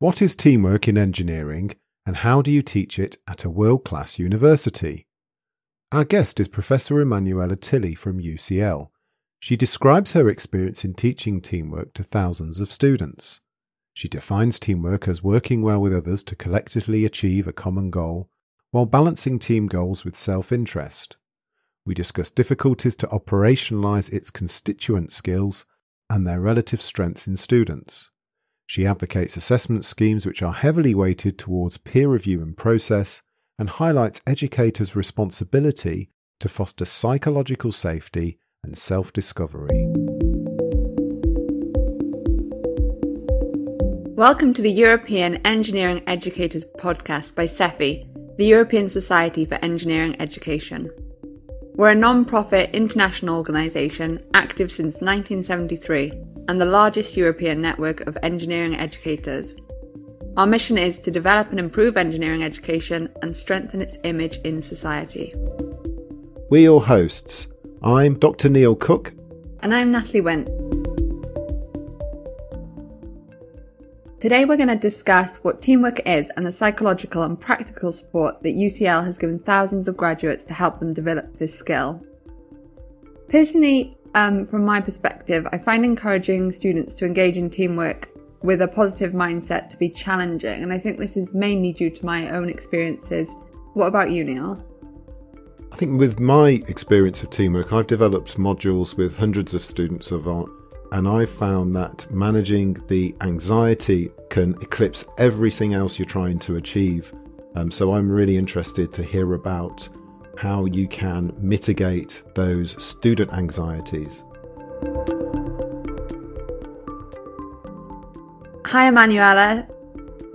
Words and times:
What 0.00 0.20
is 0.20 0.34
teamwork 0.34 0.88
in 0.88 0.98
engineering 0.98 1.70
and 2.04 2.16
how 2.16 2.42
do 2.42 2.50
you 2.50 2.62
teach 2.62 2.98
it 2.98 3.16
at 3.28 3.44
a 3.44 3.50
world 3.50 3.84
class 3.84 4.18
university? 4.18 5.06
Our 5.92 6.04
guest 6.04 6.40
is 6.40 6.48
Professor 6.48 7.00
Emanuela 7.00 7.54
Tilley 7.54 7.94
from 7.94 8.20
UCL. 8.20 8.88
She 9.38 9.56
describes 9.56 10.12
her 10.12 10.28
experience 10.28 10.84
in 10.84 10.94
teaching 10.94 11.40
teamwork 11.40 11.94
to 11.94 12.02
thousands 12.02 12.58
of 12.58 12.72
students. 12.72 13.42
She 13.92 14.08
defines 14.08 14.58
teamwork 14.58 15.06
as 15.06 15.22
working 15.22 15.62
well 15.62 15.80
with 15.80 15.94
others 15.94 16.24
to 16.24 16.34
collectively 16.34 17.04
achieve 17.04 17.46
a 17.46 17.52
common 17.52 17.90
goal 17.90 18.28
while 18.72 18.86
balancing 18.86 19.38
team 19.38 19.68
goals 19.68 20.04
with 20.04 20.16
self 20.16 20.50
interest. 20.50 21.18
We 21.86 21.94
discuss 21.94 22.32
difficulties 22.32 22.96
to 22.96 23.06
operationalize 23.06 24.12
its 24.12 24.30
constituent 24.30 25.12
skills 25.12 25.66
and 26.10 26.26
their 26.26 26.40
relative 26.40 26.82
strengths 26.82 27.28
in 27.28 27.36
students. 27.36 28.10
She 28.66 28.86
advocates 28.86 29.36
assessment 29.36 29.84
schemes 29.84 30.24
which 30.24 30.42
are 30.42 30.52
heavily 30.52 30.94
weighted 30.94 31.38
towards 31.38 31.76
peer 31.76 32.08
review 32.08 32.40
and 32.40 32.56
process 32.56 33.22
and 33.58 33.68
highlights 33.68 34.22
educators' 34.26 34.96
responsibility 34.96 36.08
to 36.40 36.48
foster 36.48 36.86
psychological 36.86 37.72
safety 37.72 38.38
and 38.64 38.76
self 38.76 39.12
discovery. 39.12 39.84
Welcome 44.16 44.54
to 44.54 44.62
the 44.62 44.72
European 44.72 45.46
Engineering 45.46 46.02
Educators 46.06 46.64
podcast 46.78 47.34
by 47.34 47.44
SEFI, 47.44 48.36
the 48.38 48.46
European 48.46 48.88
Society 48.88 49.44
for 49.44 49.56
Engineering 49.56 50.16
Education. 50.20 50.90
We're 51.74 51.90
a 51.90 51.94
non 51.94 52.24
profit 52.24 52.70
international 52.70 53.36
organisation 53.36 54.20
active 54.32 54.72
since 54.72 55.02
1973 55.02 56.33
and 56.48 56.60
the 56.60 56.66
largest 56.66 57.16
European 57.16 57.60
network 57.60 58.00
of 58.02 58.18
engineering 58.22 58.74
educators. 58.76 59.54
Our 60.36 60.46
mission 60.46 60.76
is 60.76 61.00
to 61.00 61.10
develop 61.10 61.50
and 61.50 61.58
improve 61.58 61.96
engineering 61.96 62.42
education 62.42 63.08
and 63.22 63.34
strengthen 63.34 63.80
its 63.80 63.98
image 64.04 64.38
in 64.38 64.60
society. 64.60 65.32
We're 66.50 66.62
your 66.62 66.82
hosts. 66.82 67.52
I'm 67.82 68.18
Dr. 68.18 68.48
Neil 68.48 68.74
Cooke. 68.74 69.12
And 69.60 69.74
I'm 69.74 69.90
Natalie 69.92 70.20
Wint. 70.20 70.48
Today, 74.20 74.46
we're 74.46 74.56
going 74.56 74.68
to 74.68 74.76
discuss 74.76 75.44
what 75.44 75.60
teamwork 75.60 76.00
is 76.08 76.30
and 76.30 76.46
the 76.46 76.52
psychological 76.52 77.22
and 77.22 77.38
practical 77.38 77.92
support 77.92 78.42
that 78.42 78.54
UCL 78.54 79.04
has 79.04 79.18
given 79.18 79.38
thousands 79.38 79.86
of 79.86 79.98
graduates 79.98 80.46
to 80.46 80.54
help 80.54 80.78
them 80.78 80.94
develop 80.94 81.34
this 81.34 81.54
skill. 81.54 82.02
Personally, 83.28 83.98
um, 84.14 84.46
from 84.46 84.64
my 84.64 84.80
perspective, 84.80 85.46
I 85.52 85.58
find 85.58 85.84
encouraging 85.84 86.50
students 86.52 86.94
to 86.94 87.06
engage 87.06 87.36
in 87.36 87.50
teamwork 87.50 88.08
with 88.42 88.62
a 88.62 88.68
positive 88.68 89.12
mindset 89.12 89.70
to 89.70 89.76
be 89.76 89.88
challenging, 89.88 90.62
and 90.62 90.72
I 90.72 90.78
think 90.78 90.98
this 90.98 91.16
is 91.16 91.34
mainly 91.34 91.72
due 91.72 91.90
to 91.90 92.06
my 92.06 92.30
own 92.30 92.48
experiences. 92.48 93.34
What 93.72 93.86
about 93.86 94.10
you, 94.10 94.24
Neil? 94.24 94.64
I 95.72 95.76
think 95.76 95.98
with 95.98 96.20
my 96.20 96.62
experience 96.68 97.22
of 97.22 97.30
teamwork, 97.30 97.72
I've 97.72 97.88
developed 97.88 98.38
modules 98.38 98.96
with 98.96 99.18
hundreds 99.18 99.54
of 99.54 99.64
students 99.64 100.12
of 100.12 100.28
our 100.28 100.46
and 100.94 101.08
I've 101.08 101.30
found 101.30 101.74
that 101.74 102.08
managing 102.12 102.74
the 102.86 103.16
anxiety 103.20 104.12
can 104.30 104.54
eclipse 104.60 105.08
everything 105.18 105.74
else 105.74 105.98
you're 105.98 106.06
trying 106.06 106.38
to 106.40 106.54
achieve. 106.54 107.12
Um, 107.56 107.72
so 107.72 107.94
I'm 107.94 108.08
really 108.08 108.36
interested 108.36 108.92
to 108.92 109.02
hear 109.02 109.34
about 109.34 109.88
how 110.36 110.64
you 110.64 110.88
can 110.88 111.32
mitigate 111.38 112.22
those 112.34 112.82
student 112.82 113.32
anxieties. 113.32 114.24
Hi, 118.66 118.88
Emanuela. 118.88 119.68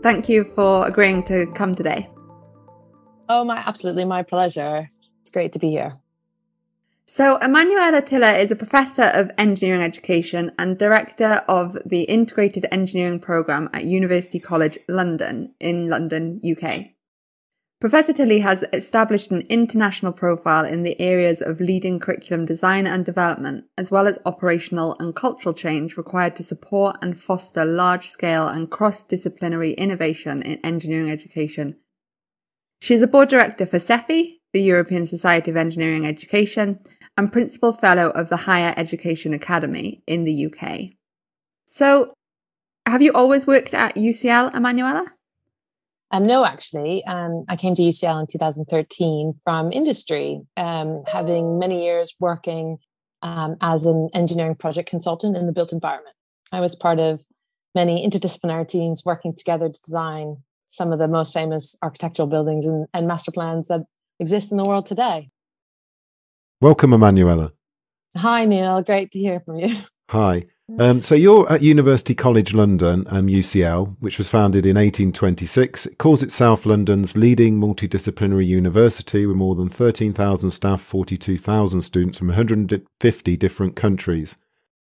Thank 0.02 0.30
you 0.30 0.44
for 0.44 0.88
agreeing 0.88 1.24
to 1.26 1.48
come 1.54 1.76
today. 1.76 2.08
Oh, 3.28 3.44
my 3.44 3.58
absolutely 3.58 4.06
my 4.06 4.24
pleasure. 4.24 4.88
It's 5.22 5.32
great 5.32 5.54
to 5.54 5.60
be 5.60 5.70
here. 5.70 5.98
So, 7.06 7.38
Emanuela 7.42 8.04
Tilley 8.04 8.40
is 8.40 8.52
a 8.52 8.56
professor 8.56 9.04
of 9.04 9.32
engineering 9.38 9.82
education 9.82 10.52
and 10.60 10.78
director 10.78 11.42
of 11.48 11.76
the 11.84 12.04
Integrated 12.04 12.68
Engineering 12.72 13.20
Programme 13.20 13.68
at 13.74 13.84
University 13.84 14.40
College 14.40 14.78
London 14.88 15.56
in 15.60 15.88
London, 15.88 16.40
UK. 16.46 16.92
Professor 17.80 18.12
Tilley 18.12 18.40
has 18.40 18.66
established 18.74 19.32
an 19.32 19.46
international 19.48 20.12
profile 20.12 20.66
in 20.66 20.84
the 20.84 21.00
areas 21.00 21.42
of 21.42 21.62
leading 21.62 21.98
curriculum 21.98 22.46
design 22.46 22.86
and 22.86 23.06
development, 23.06 23.68
as 23.78 23.90
well 23.90 24.06
as 24.06 24.20
operational 24.26 24.98
and 25.00 25.16
cultural 25.16 25.56
change 25.56 25.96
required 25.96 26.36
to 26.36 26.44
support 26.44 26.98
and 27.02 27.18
foster 27.18 27.64
large 27.64 28.06
scale 28.06 28.50
and 28.50 28.70
cross 28.70 29.02
disciplinary 29.04 29.72
innovation 29.72 30.42
in 30.42 30.60
engineering 30.60 31.10
education. 31.10 31.78
She 32.82 32.96
is 32.96 33.02
a 33.02 33.08
board 33.08 33.30
director 33.30 33.66
for 33.66 33.78
SEFI, 33.78 34.40
the 34.52 34.62
European 34.62 35.06
Society 35.06 35.50
of 35.50 35.56
Engineering 35.56 36.06
Education, 36.06 36.82
and 37.16 37.32
Principal 37.32 37.72
Fellow 37.72 38.10
of 38.10 38.28
the 38.28 38.38
Higher 38.38 38.74
Education 38.76 39.34
Academy 39.34 40.04
in 40.06 40.26
the 40.26 40.48
UK. 40.48 40.98
So, 41.66 42.14
have 42.86 43.02
you 43.02 43.14
always 43.14 43.48
worked 43.48 43.74
at 43.74 43.96
UCL, 43.96 44.54
Emanuela? 44.54 45.06
Um, 46.12 46.26
no, 46.26 46.44
actually. 46.44 47.04
Um, 47.06 47.46
I 47.48 47.56
came 47.56 47.76
to 47.76 47.82
UCL 47.82 48.22
in 48.22 48.28
2013 48.28 49.34
from 49.44 49.72
industry, 49.72 50.42
um, 50.58 51.04
having 51.08 51.60
many 51.60 51.86
years 51.86 52.16
working 52.20 52.78
um, 53.22 53.58
as 53.62 53.86
an 53.86 54.10
engineering 54.14 54.56
project 54.56 54.90
consultant 54.90 55.38
in 55.38 55.46
the 55.46 55.52
built 55.52 55.72
environment. 55.72 56.16
I 56.52 56.62
was 56.62 56.76
part 56.76 57.00
of 57.00 57.26
many 57.76 58.08
interdisciplinary 58.08 58.68
teams 58.68 59.04
working 59.06 59.36
together 59.36 59.70
to 59.70 59.82
design 59.82 60.38
some 60.66 60.92
of 60.92 61.00
the 61.00 61.08
most 61.08 61.34
famous 61.34 61.76
architectural 61.82 62.28
buildings 62.28 62.66
and, 62.66 62.88
and 62.94 63.08
master 63.08 63.32
plans 63.32 63.68
that 63.68 63.82
exist 64.20 64.52
in 64.52 64.58
the 64.58 64.64
world 64.64 64.86
today. 64.86 65.28
Welcome, 66.62 66.94
Emanuela. 66.94 67.54
Hi, 68.18 68.46
Neil. 68.46 68.82
Great 68.82 69.12
to 69.12 69.20
hear 69.20 69.40
from 69.40 69.60
you. 69.60 69.76
Hi. 70.10 70.46
Um, 70.78 71.02
so 71.02 71.16
you're 71.16 71.52
at 71.52 71.62
University 71.62 72.14
College 72.14 72.54
London, 72.54 73.06
um, 73.10 73.28
UCL, 73.28 73.96
which 74.00 74.18
was 74.18 74.30
founded 74.30 74.66
in 74.66 74.76
1826. 74.76 75.88
It 75.88 75.98
calls 75.98 76.22
itself 76.22 76.66
London's 76.66 77.18
leading 77.18 77.60
multidisciplinary 77.60 78.46
university 78.46 79.26
with 79.26 79.36
more 79.36 79.56
than 79.56 79.70
13,000 79.70 80.52
staff, 80.52 80.82
42,000 80.82 81.82
students 81.82 82.18
from 82.18 82.28
150 82.28 83.38
different 83.38 83.76
countries. 83.76 84.38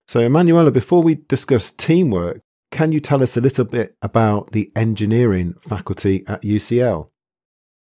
So, 0.08 0.20
Emanuela, 0.20 0.70
before 0.70 1.02
we 1.02 1.16
discuss 1.28 1.70
teamwork, 1.70 2.41
can 2.70 2.92
you 2.92 3.00
tell 3.00 3.22
us 3.22 3.36
a 3.36 3.41
little 3.41 3.64
bit 3.64 3.97
about 4.03 4.53
the 4.53 4.70
engineering 4.74 5.54
faculty 5.60 6.24
at 6.26 6.42
UCL? 6.42 7.08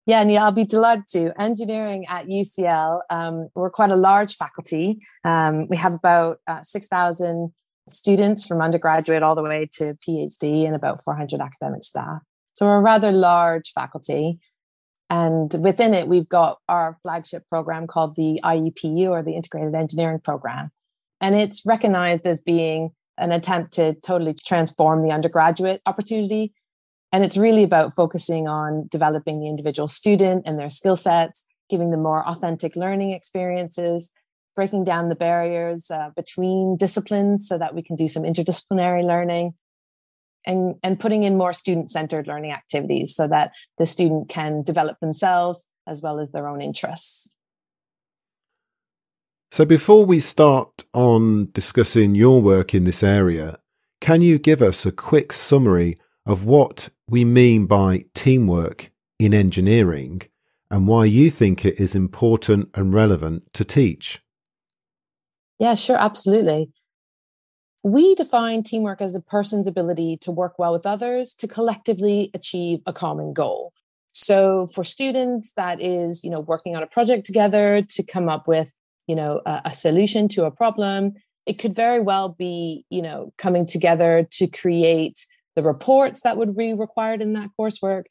Yeah, 0.06 0.20
and 0.20 0.30
I'll 0.36 0.52
be 0.52 0.66
delighted 0.66 1.06
to. 1.08 1.32
Engineering 1.40 2.04
at 2.08 2.26
UCL, 2.26 3.00
um, 3.08 3.48
we're 3.54 3.70
quite 3.70 3.90
a 3.90 3.96
large 3.96 4.36
faculty. 4.36 4.98
Um, 5.24 5.66
we 5.68 5.78
have 5.78 5.94
about 5.94 6.40
uh, 6.46 6.62
6,000 6.62 7.52
students 7.88 8.46
from 8.46 8.60
undergraduate 8.60 9.22
all 9.22 9.34
the 9.34 9.42
way 9.42 9.68
to 9.72 9.96
PhD 10.06 10.66
and 10.66 10.74
about 10.74 11.02
400 11.04 11.40
academic 11.40 11.82
staff. 11.82 12.22
So 12.54 12.66
we're 12.66 12.78
a 12.78 12.82
rather 12.82 13.12
large 13.12 13.70
faculty. 13.74 14.38
And 15.10 15.54
within 15.60 15.92
it, 15.92 16.08
we've 16.08 16.28
got 16.28 16.58
our 16.68 16.98
flagship 17.02 17.44
program 17.48 17.86
called 17.86 18.16
the 18.16 18.40
IEPU 18.42 19.10
or 19.10 19.22
the 19.22 19.34
Integrated 19.34 19.74
Engineering 19.74 20.20
Program. 20.20 20.70
And 21.20 21.34
it's 21.34 21.64
recognized 21.66 22.26
as 22.26 22.40
being 22.40 22.90
an 23.18 23.32
attempt 23.32 23.72
to 23.74 23.94
totally 23.94 24.34
transform 24.34 25.06
the 25.06 25.12
undergraduate 25.12 25.80
opportunity 25.86 26.52
and 27.14 27.22
it's 27.22 27.36
really 27.36 27.62
about 27.62 27.94
focusing 27.94 28.48
on 28.48 28.88
developing 28.90 29.38
the 29.38 29.46
individual 29.46 29.86
student 29.86 30.42
and 30.46 30.58
their 30.58 30.68
skill 30.68 30.96
sets, 30.96 31.46
giving 31.70 31.92
them 31.92 32.02
more 32.02 32.26
authentic 32.26 32.74
learning 32.74 33.12
experiences, 33.12 34.12
breaking 34.54 34.84
down 34.84 35.08
the 35.08 35.14
barriers 35.14 35.90
uh, 35.90 36.10
between 36.16 36.76
disciplines 36.76 37.46
so 37.48 37.58
that 37.58 37.74
we 37.74 37.82
can 37.82 37.96
do 37.96 38.08
some 38.08 38.22
interdisciplinary 38.22 39.04
learning. 39.04 39.54
And, 40.46 40.74
and 40.82 41.00
putting 41.00 41.22
in 41.22 41.38
more 41.38 41.54
student 41.54 41.88
centered 41.88 42.26
learning 42.26 42.52
activities 42.52 43.16
so 43.16 43.26
that 43.28 43.52
the 43.78 43.86
student 43.86 44.28
can 44.28 44.62
develop 44.62 45.00
themselves 45.00 45.70
as 45.86 46.02
well 46.02 46.20
as 46.20 46.32
their 46.32 46.46
own 46.46 46.60
interests. 46.60 47.34
So, 49.50 49.64
before 49.64 50.04
we 50.04 50.20
start 50.20 50.84
on 50.92 51.50
discussing 51.52 52.14
your 52.14 52.42
work 52.42 52.74
in 52.74 52.84
this 52.84 53.02
area, 53.02 53.56
can 54.02 54.20
you 54.20 54.38
give 54.38 54.60
us 54.60 54.84
a 54.84 54.92
quick 54.92 55.32
summary 55.32 55.96
of 56.26 56.44
what 56.44 56.90
we 57.08 57.24
mean 57.24 57.66
by 57.66 58.04
teamwork 58.14 58.90
in 59.18 59.34
engineering 59.34 60.22
and 60.70 60.88
why 60.88 61.04
you 61.04 61.30
think 61.30 61.64
it 61.64 61.78
is 61.78 61.94
important 61.94 62.70
and 62.74 62.94
relevant 62.94 63.52
to 63.52 63.64
teach. 63.64 64.23
Yeah, 65.58 65.74
sure, 65.74 65.96
absolutely. 65.96 66.70
We 67.82 68.14
define 68.14 68.62
teamwork 68.62 69.02
as 69.02 69.14
a 69.14 69.20
person's 69.20 69.66
ability 69.66 70.18
to 70.22 70.30
work 70.30 70.58
well 70.58 70.72
with 70.72 70.86
others 70.86 71.34
to 71.34 71.46
collectively 71.46 72.30
achieve 72.32 72.80
a 72.86 72.92
common 72.92 73.32
goal. 73.32 73.72
So 74.12 74.66
for 74.66 74.84
students, 74.84 75.52
that 75.56 75.80
is, 75.80 76.24
you 76.24 76.30
know, 76.30 76.40
working 76.40 76.76
on 76.76 76.82
a 76.82 76.86
project 76.86 77.26
together 77.26 77.82
to 77.90 78.02
come 78.02 78.28
up 78.28 78.48
with, 78.48 78.74
you 79.06 79.14
know, 79.14 79.42
a, 79.44 79.62
a 79.66 79.72
solution 79.72 80.28
to 80.28 80.46
a 80.46 80.50
problem. 80.50 81.14
It 81.46 81.58
could 81.58 81.74
very 81.74 82.00
well 82.00 82.30
be, 82.30 82.86
you 82.90 83.02
know, 83.02 83.32
coming 83.36 83.66
together 83.66 84.26
to 84.32 84.46
create 84.46 85.26
the 85.56 85.62
reports 85.62 86.22
that 86.22 86.36
would 86.36 86.56
be 86.56 86.72
required 86.74 87.20
in 87.20 87.34
that 87.34 87.50
coursework. 87.58 88.04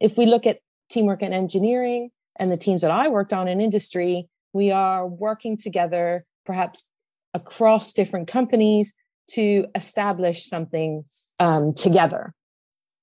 If 0.00 0.18
we 0.18 0.26
look 0.26 0.46
at 0.46 0.58
teamwork 0.90 1.22
and 1.22 1.32
engineering 1.32 2.10
and 2.38 2.50
the 2.50 2.56
teams 2.56 2.82
that 2.82 2.90
I 2.90 3.08
worked 3.08 3.32
on 3.32 3.48
in 3.48 3.60
industry, 3.60 4.28
we 4.52 4.70
are 4.70 5.06
working 5.06 5.56
together, 5.56 6.22
perhaps 6.48 6.88
across 7.32 7.92
different 7.92 8.26
companies, 8.26 8.96
to 9.28 9.66
establish 9.74 10.42
something 10.44 11.02
um, 11.38 11.74
together. 11.74 12.32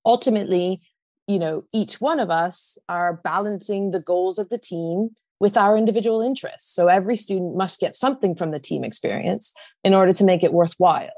Ultimately, 0.03 0.79
you 1.27 1.39
know, 1.39 1.63
each 1.73 2.01
one 2.01 2.19
of 2.19 2.29
us 2.29 2.77
are 2.89 3.21
balancing 3.23 3.91
the 3.91 3.99
goals 3.99 4.39
of 4.39 4.49
the 4.49 4.57
team 4.57 5.09
with 5.39 5.55
our 5.57 5.77
individual 5.77 6.21
interests. 6.21 6.73
So 6.73 6.87
every 6.87 7.15
student 7.15 7.55
must 7.55 7.79
get 7.79 7.95
something 7.95 8.35
from 8.35 8.51
the 8.51 8.59
team 8.59 8.83
experience 8.83 9.53
in 9.83 9.93
order 9.93 10.13
to 10.13 10.25
make 10.25 10.43
it 10.43 10.53
worthwhile. 10.53 11.09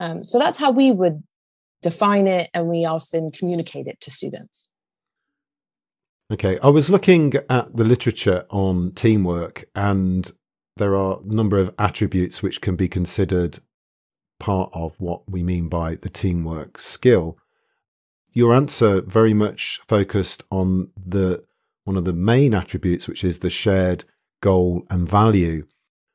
Um, 0.00 0.22
so 0.22 0.38
that's 0.38 0.58
how 0.58 0.70
we 0.70 0.90
would 0.90 1.22
define 1.82 2.26
it, 2.26 2.50
and 2.54 2.68
we 2.68 2.84
also 2.84 3.30
communicate 3.38 3.86
it 3.86 4.00
to 4.00 4.10
students. 4.10 4.72
Okay, 6.32 6.58
I 6.62 6.68
was 6.68 6.90
looking 6.90 7.34
at 7.48 7.76
the 7.76 7.84
literature 7.84 8.44
on 8.50 8.92
teamwork, 8.92 9.64
and 9.74 10.30
there 10.78 10.96
are 10.96 11.18
a 11.20 11.34
number 11.34 11.58
of 11.58 11.74
attributes 11.78 12.42
which 12.42 12.60
can 12.60 12.76
be 12.76 12.88
considered 12.88 13.58
part 14.40 14.70
of 14.72 14.98
what 15.00 15.28
we 15.30 15.42
mean 15.42 15.68
by 15.68 15.96
the 15.96 16.08
teamwork 16.08 16.80
skill. 16.80 17.36
Your 18.32 18.54
answer 18.54 19.02
very 19.02 19.34
much 19.34 19.80
focused 19.86 20.42
on 20.50 20.90
the 20.96 21.44
one 21.84 21.96
of 21.96 22.04
the 22.04 22.12
main 22.12 22.54
attributes, 22.54 23.08
which 23.08 23.24
is 23.24 23.38
the 23.38 23.50
shared 23.50 24.04
goal 24.42 24.84
and 24.90 25.08
value. 25.08 25.66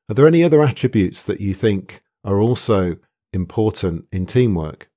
Are 0.10 0.14
there 0.14 0.28
any 0.28 0.44
other 0.44 0.62
attributes 0.62 1.24
that 1.24 1.42
you 1.42 1.54
think 1.54 2.02
are 2.24 2.40
also 2.40 2.98
important 3.34 4.06
in 4.12 4.26
teamwork? 4.26 4.90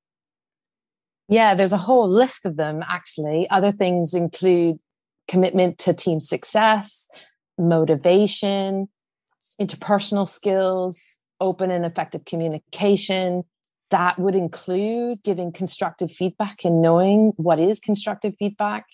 Yeah, 1.29 1.55
there's 1.55 1.73
a 1.73 1.79
whole 1.79 2.09
list 2.09 2.47
of 2.47 2.57
them 2.57 2.83
actually. 2.89 3.49
Other 3.51 3.73
things 3.73 4.15
include 4.15 4.79
commitment 5.27 5.79
to 5.79 5.95
team 5.95 6.21
success, 6.21 7.09
motivation, 7.59 8.89
interpersonal 9.61 10.27
skills, 10.29 11.21
open 11.41 11.71
and 11.71 11.85
effective 11.85 12.25
communication. 12.25 13.43
That 13.91 14.19
would 14.19 14.35
include 14.35 15.23
giving 15.23 15.53
constructive 15.53 16.11
feedback 16.11 16.65
and 16.65 16.83
knowing 16.83 17.33
what 17.37 17.61
is 17.61 17.81
constructive 17.81 18.35
feedback. 18.37 18.85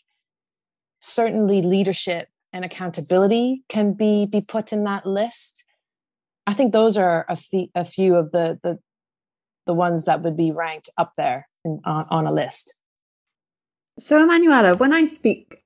Certainly, 1.01 1.63
leadership 1.63 2.29
and 2.53 2.65
accountability 2.65 3.65
can 3.69 3.95
be, 3.95 4.27
be 4.27 4.41
put 4.41 4.73
in 4.73 4.85
that 4.85 5.07
list. 5.07 5.65
I 6.47 6.53
think 6.53 6.73
those 6.73 6.99
are 6.99 7.25
a, 7.29 7.37
few 7.85 8.17
of 8.17 8.33
the, 8.33 8.59
the, 8.63 8.79
the 9.67 9.73
ones 9.73 10.05
that 10.05 10.23
would 10.23 10.37
be 10.37 10.51
ranked 10.51 10.91
up 10.99 11.13
there 11.17 11.49
in, 11.65 11.81
on, 11.85 12.05
on 12.11 12.27
a 12.27 12.33
list. 12.33 12.81
So, 13.99 14.23
Emanuela, 14.23 14.77
when 14.77 14.93
I 14.93 15.07
speak 15.07 15.63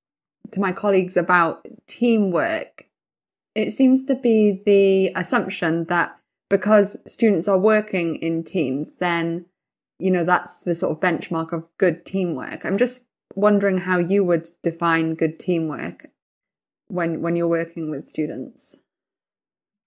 to 0.52 0.60
my 0.60 0.72
colleagues 0.72 1.16
about 1.16 1.66
teamwork, 1.86 2.85
it 3.56 3.72
seems 3.72 4.04
to 4.04 4.14
be 4.14 4.62
the 4.66 5.18
assumption 5.18 5.84
that 5.86 6.16
because 6.50 6.98
students 7.10 7.48
are 7.48 7.58
working 7.58 8.16
in 8.16 8.44
teams, 8.44 8.98
then, 8.98 9.46
you 9.98 10.10
know, 10.10 10.24
that's 10.24 10.58
the 10.58 10.74
sort 10.74 10.92
of 10.92 11.00
benchmark 11.00 11.52
of 11.52 11.66
good 11.78 12.04
teamwork. 12.04 12.64
I'm 12.64 12.76
just 12.76 13.08
wondering 13.34 13.78
how 13.78 13.98
you 13.98 14.22
would 14.24 14.46
define 14.62 15.14
good 15.14 15.38
teamwork 15.38 16.08
when, 16.88 17.22
when 17.22 17.34
you're 17.34 17.48
working 17.48 17.90
with 17.90 18.06
students. 18.06 18.76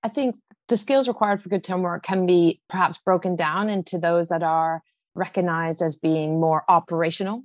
I 0.04 0.10
think 0.10 0.38
the 0.68 0.78
skills 0.78 1.08
required 1.08 1.44
for 1.44 1.50
good 1.50 1.64
teamwork 1.64 2.04
can 2.04 2.26
be 2.26 2.62
perhaps 2.70 2.98
broken 2.98 3.36
down 3.36 3.70
into 3.70 4.00
those 4.00 4.30
that 4.30 4.44
are 4.44 4.82
recognized 5.14 5.82
as 5.82 5.96
being 5.96 6.40
more 6.40 6.64
operational. 6.68 7.44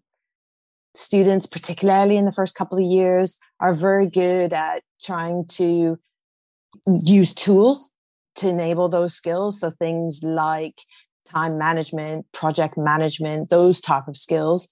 Students, 0.94 1.46
particularly 1.46 2.16
in 2.16 2.24
the 2.24 2.32
first 2.32 2.54
couple 2.54 2.78
of 2.78 2.84
years, 2.84 3.38
are 3.60 3.72
very 3.72 4.08
good 4.08 4.52
at 4.54 4.82
trying 5.00 5.44
to 5.48 5.98
use 7.04 7.34
tools 7.34 7.92
to 8.36 8.48
enable 8.48 8.88
those 8.88 9.14
skills. 9.14 9.60
So 9.60 9.70
things 9.70 10.22
like 10.22 10.80
time 11.24 11.58
management, 11.58 12.26
project 12.32 12.76
management, 12.76 13.50
those 13.50 13.80
type 13.80 14.08
of 14.08 14.16
skills 14.16 14.68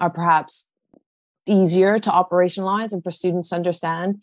are 0.00 0.10
perhaps 0.10 0.68
easier 1.46 1.98
to 1.98 2.10
operationalize 2.10 2.92
and 2.92 3.02
for 3.02 3.10
students 3.10 3.50
to 3.50 3.56
understand. 3.56 4.22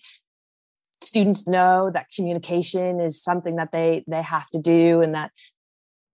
Students 1.02 1.48
know 1.48 1.90
that 1.94 2.08
communication 2.16 3.00
is 3.00 3.22
something 3.22 3.56
that 3.58 3.72
they 3.72 4.04
they 4.08 4.22
have 4.22 4.48
to 4.54 4.60
do 4.60 5.02
and 5.02 5.14
that 5.14 5.32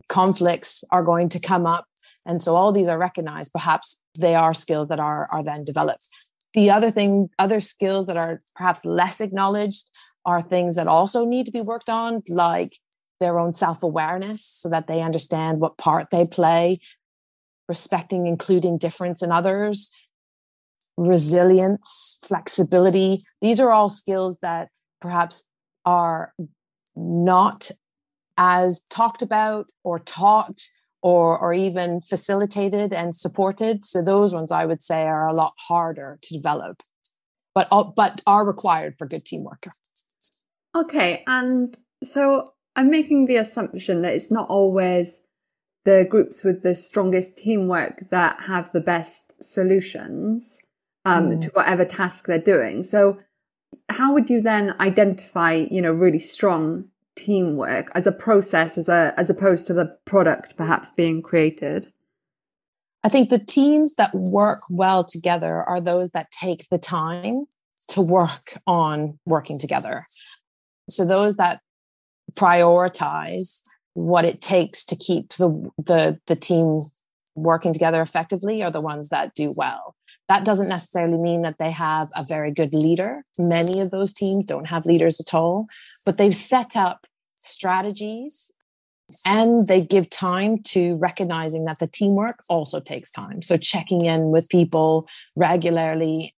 conflicts 0.10 0.84
are 0.92 1.04
going 1.04 1.30
to 1.30 1.40
come 1.40 1.66
up. 1.66 1.86
And 2.26 2.42
so 2.42 2.54
all 2.54 2.72
these 2.72 2.88
are 2.88 2.98
recognized. 2.98 3.52
Perhaps 3.54 4.02
they 4.18 4.36
are 4.36 4.54
skills 4.54 4.88
that 4.90 5.00
are 5.00 5.28
are 5.32 5.44
then 5.44 5.64
developed. 5.64 6.08
The 6.54 6.70
other 6.70 6.92
thing, 6.92 7.30
other 7.40 7.62
skills 7.62 8.08
that 8.08 8.18
are 8.18 8.42
perhaps 8.56 8.84
less 8.84 9.22
acknowledged 9.22 9.90
are 10.26 10.42
things 10.42 10.76
that 10.76 10.88
also 10.88 11.26
need 11.26 11.46
to 11.46 11.52
be 11.52 11.62
worked 11.62 11.90
on, 11.90 12.22
like 12.30 12.70
their 13.20 13.40
own 13.40 13.52
self 13.52 13.84
awareness 13.84 14.46
so 14.46 14.70
that 14.70 14.88
they 14.88 15.02
understand 15.02 15.60
what 15.60 15.78
part 15.78 16.08
they 16.12 16.26
play, 16.26 16.78
respecting, 17.68 18.28
including 18.28 18.78
difference 18.78 19.24
in 19.24 19.32
others, 19.32 19.96
resilience, 20.98 22.20
flexibility. 22.24 23.18
These 23.42 23.60
are 23.60 23.72
all 23.72 23.90
skills 23.90 24.40
that 24.40 24.70
perhaps 25.00 25.50
are 25.86 26.34
not 26.96 27.72
as 28.38 28.82
talked 28.90 29.22
about 29.22 29.68
or 29.84 30.00
taught 30.00 30.60
or, 31.02 31.38
or 31.38 31.54
even 31.54 32.02
facilitated 32.02 32.94
and 32.94 33.16
supported. 33.16 33.84
So 33.84 34.02
those 34.02 34.34
ones 34.34 34.52
I 34.52 34.66
would 34.66 34.82
say 34.82 35.04
are 35.04 35.28
a 35.28 35.34
lot 35.34 35.54
harder 35.58 36.20
to 36.22 36.36
develop, 36.36 36.82
but 37.54 37.68
all, 37.72 37.94
but 37.96 38.22
are 38.26 38.46
required 38.46 38.96
for 38.98 39.08
good 39.08 39.26
teamwork. 39.26 39.68
Okay, 40.76 41.24
and 41.28 41.76
so 42.04 42.54
I'm 42.76 42.90
making 42.90 43.26
the 43.26 43.36
assumption 43.38 44.02
that 44.02 44.14
it's 44.14 44.32
not 44.32 44.50
always 44.50 45.22
the 45.84 46.06
groups 46.10 46.44
with 46.44 46.64
the 46.64 46.76
strongest 46.76 47.38
teamwork 47.38 48.00
that 48.12 48.42
have 48.42 48.72
the 48.72 48.82
best 48.82 49.42
solutions 49.44 50.60
um, 51.06 51.24
mm. 51.24 51.42
to 51.42 51.50
whatever 51.52 51.86
task 51.86 52.28
they're 52.28 52.40
doing. 52.40 52.84
So, 52.84 53.20
how 53.90 54.14
would 54.14 54.30
you 54.30 54.42
then 54.42 54.76
identify, 54.80 55.54
you 55.54 55.82
know, 55.82 55.92
really 55.92 56.20
strong 56.20 56.90
teamwork 57.16 57.92
as 57.96 58.08
a 58.08 58.12
process, 58.12 58.78
as 58.78 58.88
a 58.88 59.14
as 59.18 59.30
opposed 59.30 59.68
to 59.68 59.74
the 59.74 59.98
product 60.06 60.58
perhaps 60.58 60.92
being 60.92 61.22
created? 61.22 61.92
I 63.04 63.10
think 63.10 63.30
the 63.30 63.40
teams 63.40 63.96
that 63.96 64.12
work 64.14 64.60
well 64.70 65.04
together 65.04 65.64
are 65.68 65.82
those 65.82 66.12
that 66.12 66.32
take 66.32 66.68
the 66.70 66.78
time 66.78 67.46
to 67.90 68.02
work 68.02 68.60
on 68.68 69.20
working 69.26 69.58
together. 69.58 70.06
So 70.90 71.06
those 71.06 71.36
that 71.38 71.62
prioritize 72.38 73.64
what 73.94 74.24
it 74.24 74.40
takes 74.40 74.86
to 74.86 74.96
keep 74.96 75.30
the 75.34 75.70
the 75.78 76.20
the 76.28 76.36
team 76.36 76.78
working 77.36 77.74
together 77.74 78.02
effectively 78.02 78.64
are 78.64 78.72
the 78.72 78.82
ones 78.82 79.10
that 79.10 79.34
do 79.34 79.52
well. 79.56 79.96
That 80.30 80.46
doesn't 80.46 80.70
necessarily 80.70 81.18
mean 81.18 81.42
that 81.42 81.58
they 81.58 81.72
have 81.72 82.10
a 82.16 82.24
very 82.24 82.54
good 82.54 82.74
leader. 82.74 83.24
Many 83.38 83.82
of 83.82 83.92
those 83.92 84.14
teams 84.14 84.46
don't 84.46 84.70
have 84.70 84.86
leaders 84.86 85.20
at 85.20 85.34
all, 85.34 85.68
but 86.06 86.18
they've 86.18 86.36
set 86.36 86.78
up 86.78 87.06
strategies 87.36 88.54
and 89.26 89.68
they 89.68 89.84
give 89.84 90.10
time 90.10 90.60
to 90.68 90.98
recognizing 91.00 91.66
that 91.66 91.80
the 91.80 91.88
teamwork 91.88 92.36
also 92.50 92.80
takes 92.80 93.12
time. 93.12 93.42
So 93.42 93.58
checking 93.58 94.06
in 94.06 94.32
with 94.32 94.50
people 94.50 95.08
regularly 95.36 96.34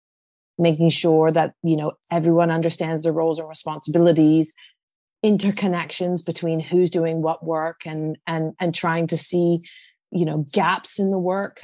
making 0.58 0.90
sure 0.90 1.30
that 1.30 1.54
you 1.62 1.76
know 1.76 1.92
everyone 2.12 2.50
understands 2.50 3.02
their 3.02 3.12
roles 3.12 3.38
and 3.38 3.48
responsibilities 3.48 4.54
interconnections 5.24 6.24
between 6.24 6.60
who's 6.60 6.90
doing 6.90 7.22
what 7.22 7.44
work 7.44 7.80
and 7.86 8.16
and 8.26 8.54
and 8.60 8.74
trying 8.74 9.06
to 9.06 9.16
see 9.16 9.60
you 10.10 10.24
know 10.24 10.44
gaps 10.52 10.98
in 11.00 11.10
the 11.10 11.18
work 11.18 11.60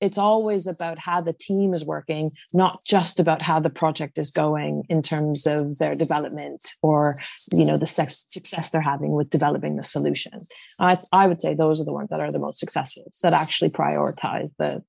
it's 0.00 0.18
always 0.18 0.66
about 0.66 0.98
how 0.98 1.20
the 1.20 1.32
team 1.32 1.72
is 1.72 1.84
working 1.84 2.30
not 2.54 2.78
just 2.84 3.18
about 3.20 3.42
how 3.42 3.58
the 3.60 3.70
project 3.70 4.18
is 4.18 4.30
going 4.30 4.84
in 4.88 5.02
terms 5.02 5.46
of 5.46 5.78
their 5.78 5.94
development 5.94 6.74
or 6.82 7.14
you 7.52 7.66
know 7.66 7.76
the 7.76 7.86
success 7.86 8.70
they're 8.70 8.80
having 8.80 9.12
with 9.12 9.30
developing 9.30 9.76
the 9.76 9.82
solution 9.82 10.38
I, 10.80 10.96
I 11.12 11.26
would 11.26 11.40
say 11.40 11.54
those 11.54 11.80
are 11.80 11.84
the 11.84 11.92
ones 11.92 12.10
that 12.10 12.20
are 12.20 12.32
the 12.32 12.38
most 12.38 12.60
successful 12.60 13.10
that 13.22 13.32
actually 13.32 13.70
prioritize 13.70 14.50
the 14.58 14.82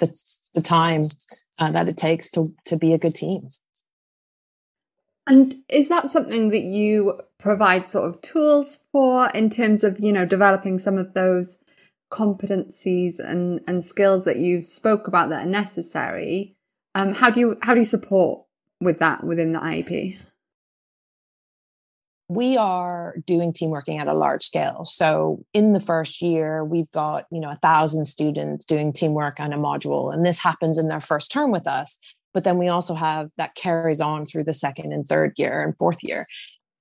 the, 0.00 0.06
the 0.54 0.62
time 0.62 1.02
uh, 1.60 1.70
that 1.72 1.88
it 1.88 1.96
takes 1.96 2.30
to 2.32 2.48
to 2.64 2.76
be 2.76 2.92
a 2.92 2.98
good 2.98 3.14
team. 3.14 3.40
And 5.26 5.54
is 5.68 5.88
that 5.90 6.04
something 6.04 6.48
that 6.48 6.62
you 6.62 7.20
provide 7.38 7.84
sort 7.84 8.08
of 8.08 8.20
tools 8.22 8.86
for 8.90 9.28
in 9.30 9.48
terms 9.48 9.84
of 9.84 10.00
you 10.00 10.12
know 10.12 10.26
developing 10.26 10.78
some 10.78 10.98
of 10.98 11.14
those 11.14 11.62
competencies 12.10 13.18
and 13.18 13.60
and 13.66 13.82
skills 13.82 14.24
that 14.24 14.38
you 14.38 14.62
spoke 14.62 15.08
about 15.08 15.30
that 15.30 15.46
are 15.46 15.50
necessary? 15.50 16.56
Um, 16.94 17.12
how 17.14 17.30
do 17.30 17.40
you 17.40 17.56
how 17.62 17.74
do 17.74 17.80
you 17.80 17.84
support 17.84 18.44
with 18.80 18.98
that 18.98 19.24
within 19.24 19.52
the 19.52 19.60
IEP? 19.60 20.18
we 22.30 22.56
are 22.56 23.16
doing 23.26 23.52
team 23.52 23.70
working 23.70 23.98
at 23.98 24.06
a 24.06 24.14
large 24.14 24.44
scale. 24.44 24.84
So 24.84 25.44
in 25.52 25.72
the 25.72 25.80
first 25.80 26.22
year, 26.22 26.64
we've 26.64 26.90
got, 26.92 27.24
you 27.32 27.40
know, 27.40 27.50
a 27.50 27.58
thousand 27.60 28.06
students 28.06 28.64
doing 28.64 28.92
teamwork 28.92 29.40
on 29.40 29.52
a 29.52 29.58
module. 29.58 30.14
And 30.14 30.24
this 30.24 30.40
happens 30.40 30.78
in 30.78 30.86
their 30.86 31.00
first 31.00 31.32
term 31.32 31.50
with 31.50 31.66
us. 31.66 31.98
But 32.32 32.44
then 32.44 32.56
we 32.56 32.68
also 32.68 32.94
have 32.94 33.30
that 33.36 33.56
carries 33.56 34.00
on 34.00 34.22
through 34.22 34.44
the 34.44 34.52
second 34.52 34.92
and 34.92 35.04
third 35.04 35.32
year 35.38 35.60
and 35.60 35.76
fourth 35.76 35.98
year. 36.02 36.24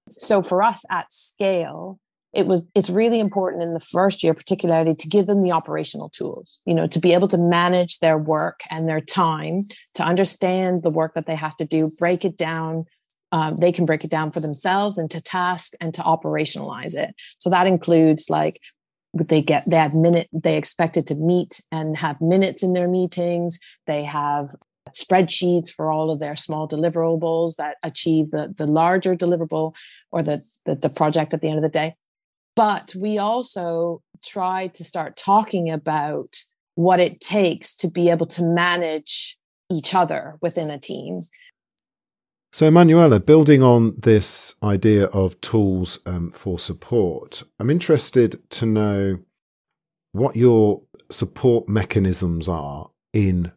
So 0.08 0.44
for 0.44 0.62
us 0.62 0.86
at 0.92 1.12
scale, 1.12 2.00
it 2.34 2.46
was 2.46 2.66
it's 2.76 2.90
really 2.90 3.20
important 3.20 3.64
in 3.64 3.74
the 3.74 3.80
first 3.80 4.24
year 4.24 4.34
particularly 4.34 4.94
to 4.96 5.08
give 5.08 5.26
them 5.26 5.44
the 5.44 5.52
operational 5.52 6.10
tools 6.10 6.62
you 6.66 6.74
know 6.74 6.88
to 6.88 7.00
be 7.00 7.14
able 7.14 7.28
to 7.28 7.38
manage 7.38 8.00
their 8.00 8.18
work 8.18 8.60
and 8.72 8.88
their 8.88 9.02
time 9.02 9.62
to 9.96 10.04
understand 10.04 10.76
the 10.84 10.90
work 10.90 11.14
that 11.16 11.26
they 11.26 11.36
have 11.36 11.56
to 11.56 11.66
do 11.66 11.90
break 12.00 12.24
it 12.24 12.38
down 12.38 12.84
um, 13.32 13.56
they 13.58 13.72
can 13.72 13.86
break 13.86 14.04
it 14.04 14.10
down 14.10 14.32
for 14.32 14.40
themselves 14.40 14.98
and 14.98 15.10
to 15.12 15.22
task 15.22 15.74
and 15.80 15.94
to 15.94 16.02
operationalize 16.02 16.98
it. 16.98 17.14
So 17.38 17.50
that 17.50 17.68
includes 17.68 18.30
like 18.30 18.56
they 19.30 19.42
get 19.42 19.64
they 19.70 19.76
have 19.76 19.94
minute 19.94 20.30
they 20.32 20.58
expected 20.58 21.08
to 21.08 21.16
meet 21.16 21.62
and 21.72 21.98
have 21.98 22.22
minutes 22.22 22.64
in 22.64 22.74
their 22.74 22.88
meetings. 22.88 23.60
They 23.88 24.04
have 24.04 24.48
spreadsheets 24.90 25.72
for 25.72 25.92
all 25.92 26.10
of 26.10 26.20
their 26.20 26.36
small 26.36 26.68
deliverables 26.68 27.58
that 27.58 27.78
achieve 27.84 28.30
the, 28.30 28.54
the 28.58 28.66
larger 28.66 29.16
deliverable 29.16 29.76
or 30.12 30.24
the, 30.24 30.44
the, 30.66 30.76
the 30.76 30.90
project 30.90 31.34
at 31.34 31.42
the 31.42 31.48
end 31.48 31.58
of 31.58 31.64
the 31.64 31.70
day. 31.70 31.96
But 32.60 32.94
we 33.00 33.18
also 33.18 34.02
try 34.22 34.68
to 34.68 34.84
start 34.84 35.16
talking 35.16 35.72
about 35.72 36.36
what 36.76 37.00
it 37.00 37.22
takes 37.22 37.74
to 37.78 37.90
be 37.90 38.10
able 38.10 38.26
to 38.28 38.44
manage 38.44 39.38
each 39.72 39.96
other 39.96 40.38
within 40.42 40.70
a 40.70 40.80
team 40.80 41.18
so, 42.52 42.68
Emanuela, 42.68 43.20
building 43.20 43.62
on 43.62 43.96
this 44.00 44.56
idea 44.64 45.06
of 45.06 45.40
tools 45.40 46.00
um, 46.08 46.32
for 46.32 46.58
support, 46.58 47.44
I'm 47.60 47.70
interested 47.70 48.50
to 48.52 48.66
know 48.66 49.20
what 50.14 50.36
your 50.36 50.82
support 51.12 51.70
mechanisms 51.70 52.50
are 52.50 52.90
in 53.14 53.52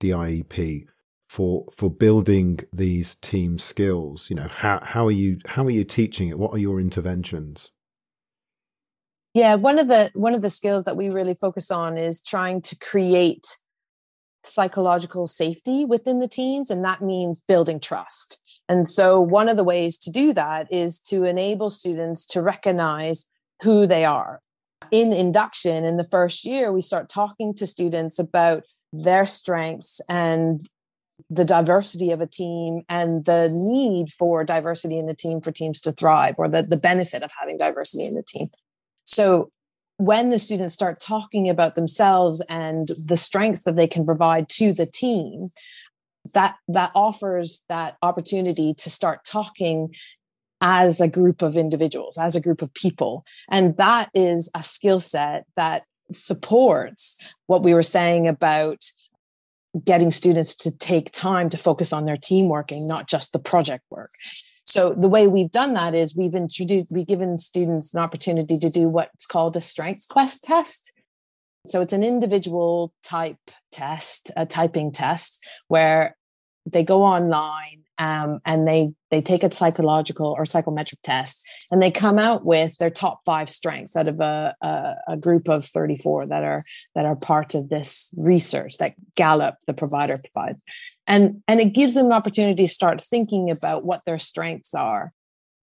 the 0.00 0.10
IEP 0.10 0.86
for 1.30 1.64
for 1.72 1.88
building 1.88 2.60
these 2.70 3.14
team 3.14 3.58
skills. 3.58 4.28
You 4.28 4.36
know, 4.36 4.48
how 4.48 4.80
how 4.82 5.06
are 5.06 5.10
you 5.22 5.38
how 5.46 5.64
are 5.64 5.70
you 5.70 5.84
teaching 5.84 6.28
it? 6.28 6.38
What 6.38 6.52
are 6.52 6.58
your 6.58 6.80
interventions? 6.80 7.72
Yeah, 9.34 9.56
one 9.56 9.80
of 9.80 9.88
the 9.88 10.12
one 10.14 10.32
of 10.34 10.42
the 10.42 10.48
skills 10.48 10.84
that 10.84 10.96
we 10.96 11.10
really 11.10 11.34
focus 11.34 11.70
on 11.72 11.98
is 11.98 12.22
trying 12.22 12.62
to 12.62 12.76
create 12.78 13.56
psychological 14.44 15.26
safety 15.26 15.84
within 15.84 16.20
the 16.20 16.28
teams, 16.28 16.70
and 16.70 16.84
that 16.84 17.02
means 17.02 17.40
building 17.40 17.80
trust. 17.80 18.62
And 18.68 18.86
so, 18.86 19.20
one 19.20 19.48
of 19.48 19.56
the 19.56 19.64
ways 19.64 19.98
to 19.98 20.10
do 20.10 20.32
that 20.34 20.72
is 20.72 21.00
to 21.08 21.24
enable 21.24 21.68
students 21.70 22.24
to 22.26 22.42
recognize 22.42 23.28
who 23.62 23.88
they 23.88 24.04
are. 24.04 24.40
In 24.92 25.12
induction, 25.12 25.84
in 25.84 25.96
the 25.96 26.04
first 26.04 26.44
year, 26.44 26.72
we 26.72 26.80
start 26.80 27.08
talking 27.08 27.54
to 27.54 27.66
students 27.66 28.20
about 28.20 28.62
their 28.92 29.26
strengths 29.26 30.00
and 30.08 30.60
the 31.28 31.44
diversity 31.44 32.10
of 32.12 32.20
a 32.20 32.26
team 32.26 32.82
and 32.88 33.24
the 33.24 33.48
need 33.50 34.10
for 34.10 34.44
diversity 34.44 34.98
in 34.98 35.06
the 35.06 35.14
team 35.14 35.40
for 35.40 35.50
teams 35.50 35.80
to 35.80 35.92
thrive 35.92 36.34
or 36.38 36.48
the, 36.48 36.62
the 36.62 36.76
benefit 36.76 37.22
of 37.22 37.30
having 37.40 37.56
diversity 37.56 38.04
in 38.04 38.14
the 38.14 38.22
team. 38.22 38.50
So 39.06 39.50
when 39.96 40.30
the 40.30 40.38
students 40.38 40.74
start 40.74 41.00
talking 41.00 41.48
about 41.48 41.74
themselves 41.74 42.44
and 42.48 42.88
the 43.08 43.16
strengths 43.16 43.64
that 43.64 43.76
they 43.76 43.86
can 43.86 44.04
provide 44.04 44.48
to 44.50 44.72
the 44.72 44.86
team 44.86 45.48
that 46.32 46.56
that 46.68 46.90
offers 46.94 47.64
that 47.68 47.96
opportunity 48.02 48.72
to 48.74 48.90
start 48.90 49.24
talking 49.24 49.94
as 50.60 51.00
a 51.00 51.08
group 51.08 51.42
of 51.42 51.56
individuals 51.56 52.18
as 52.18 52.34
a 52.34 52.40
group 52.40 52.62
of 52.62 52.72
people. 52.74 53.24
And 53.50 53.76
that 53.76 54.08
is 54.14 54.50
a 54.54 54.62
skill 54.62 54.98
set 54.98 55.44
that 55.56 55.84
supports 56.10 57.28
what 57.46 57.62
we 57.62 57.74
were 57.74 57.82
saying 57.82 58.26
about 58.26 58.84
getting 59.84 60.10
students 60.10 60.56
to 60.56 60.76
take 60.76 61.10
time 61.10 61.50
to 61.50 61.58
focus 61.58 61.92
on 61.92 62.04
their 62.04 62.16
team 62.16 62.48
working 62.48 62.86
not 62.86 63.08
just 63.08 63.32
the 63.32 63.38
project 63.38 63.82
work 63.90 64.08
so 64.64 64.94
the 64.94 65.08
way 65.08 65.28
we've 65.28 65.50
done 65.50 65.74
that 65.74 65.94
is 65.94 66.16
we've 66.16 66.34
introduced, 66.34 66.90
we've 66.90 67.06
given 67.06 67.38
students 67.38 67.94
an 67.94 68.02
opportunity 68.02 68.58
to 68.58 68.70
do 68.70 68.88
what's 68.88 69.26
called 69.26 69.56
a 69.56 69.60
StrengthsQuest 69.60 70.40
test. 70.42 70.92
So 71.66 71.80
it's 71.80 71.92
an 71.92 72.02
individual 72.02 72.92
type 73.02 73.38
test, 73.70 74.30
a 74.36 74.46
typing 74.46 74.90
test 74.90 75.46
where 75.68 76.16
they 76.66 76.84
go 76.84 77.02
online 77.02 77.84
um, 77.98 78.40
and 78.44 78.66
they 78.66 78.90
they 79.10 79.20
take 79.20 79.44
a 79.44 79.50
psychological 79.50 80.34
or 80.36 80.44
psychometric 80.44 81.00
test 81.02 81.68
and 81.70 81.80
they 81.80 81.90
come 81.90 82.18
out 82.18 82.44
with 82.44 82.76
their 82.78 82.90
top 82.90 83.20
five 83.24 83.48
strengths 83.48 83.96
out 83.96 84.08
of 84.08 84.18
a, 84.18 84.54
a, 84.60 84.94
a, 85.08 85.16
group 85.16 85.48
of 85.48 85.64
34 85.64 86.26
that 86.26 86.42
are 86.42 86.62
that 86.96 87.06
are 87.06 87.14
part 87.14 87.54
of 87.54 87.68
this 87.68 88.12
research 88.18 88.78
that 88.78 88.92
gallup 89.16 89.56
the 89.68 89.74
provider 89.74 90.18
provides 90.32 90.60
and 91.06 91.42
and 91.46 91.60
it 91.60 91.74
gives 91.74 91.94
them 91.94 92.06
an 92.06 92.12
opportunity 92.12 92.64
to 92.64 92.68
start 92.68 93.02
thinking 93.02 93.50
about 93.50 93.84
what 93.84 94.00
their 94.04 94.18
strengths 94.18 94.74
are. 94.74 95.12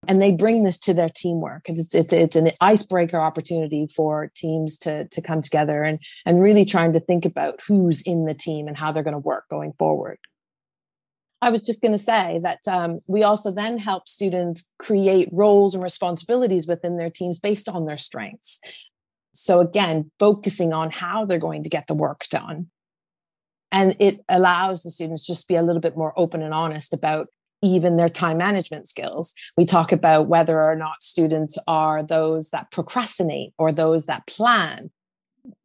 And 0.08 0.20
they 0.20 0.32
bring 0.32 0.64
this 0.64 0.80
to 0.80 0.96
their 0.96 1.12
teamwork. 1.16 1.64
It's, 1.66 1.94
it's, 1.94 2.12
it's 2.12 2.36
an 2.36 2.50
icebreaker 2.60 3.20
opportunity 3.20 3.86
for 3.86 4.32
teams 4.36 4.80
to, 4.80 5.08
to 5.08 5.22
come 5.22 5.42
together 5.42 5.84
and, 5.84 6.00
and 6.26 6.42
really 6.42 6.66
trying 6.66 6.94
to 6.94 7.00
think 7.00 7.24
about 7.24 7.60
who's 7.68 8.02
in 8.02 8.26
the 8.26 8.34
team 8.34 8.68
and 8.68 8.76
how 8.76 8.92
they're 8.92 9.04
going 9.04 9.14
to 9.14 9.20
work 9.20 9.48
going 9.48 9.74
forward. 9.74 10.18
I 11.40 11.52
was 11.52 11.62
just 11.62 11.84
going 11.84 11.92
to 11.92 12.00
say 12.00 12.40
that 12.42 12.68
um, 12.68 12.96
we 13.10 13.22
also 13.22 13.52
then 13.52 13.78
help 13.78 14.08
students 14.08 14.72
create 14.80 15.30
roles 15.32 15.76
and 15.76 15.84
responsibilities 15.84 16.68
within 16.68 16.98
their 16.98 17.12
teams 17.12 17.40
based 17.40 17.70
on 17.70 17.86
their 17.86 17.98
strengths. 17.98 18.60
So 19.34 19.60
again 19.60 20.12
focusing 20.20 20.74
on 20.74 20.90
how 20.92 21.26
they're 21.26 21.38
going 21.38 21.62
to 21.62 21.70
get 21.70 21.86
the 21.86 21.94
work 21.94 22.24
done 22.32 22.72
and 23.72 23.96
it 24.00 24.22
allows 24.30 24.84
the 24.84 24.90
students 24.90 25.26
just 25.26 25.48
to 25.48 25.54
be 25.54 25.58
a 25.58 25.64
little 25.64 25.82
bit 25.82 25.98
more 25.98 26.14
open 26.18 26.42
and 26.42 26.54
honest 26.54 26.94
about 26.94 27.28
even 27.62 27.98
their 27.98 28.10
time 28.10 28.38
management 28.38 28.88
skills. 28.88 29.34
We 29.56 29.66
talk 29.66 29.92
about 29.92 30.28
whether 30.28 30.62
or 30.62 30.76
not 30.76 31.04
students 31.04 31.58
are 31.68 32.04
those 32.04 32.50
that 32.50 32.72
procrastinate 32.72 33.54
or 33.58 33.72
those 33.72 34.08
that 34.08 34.26
plan. 34.28 34.92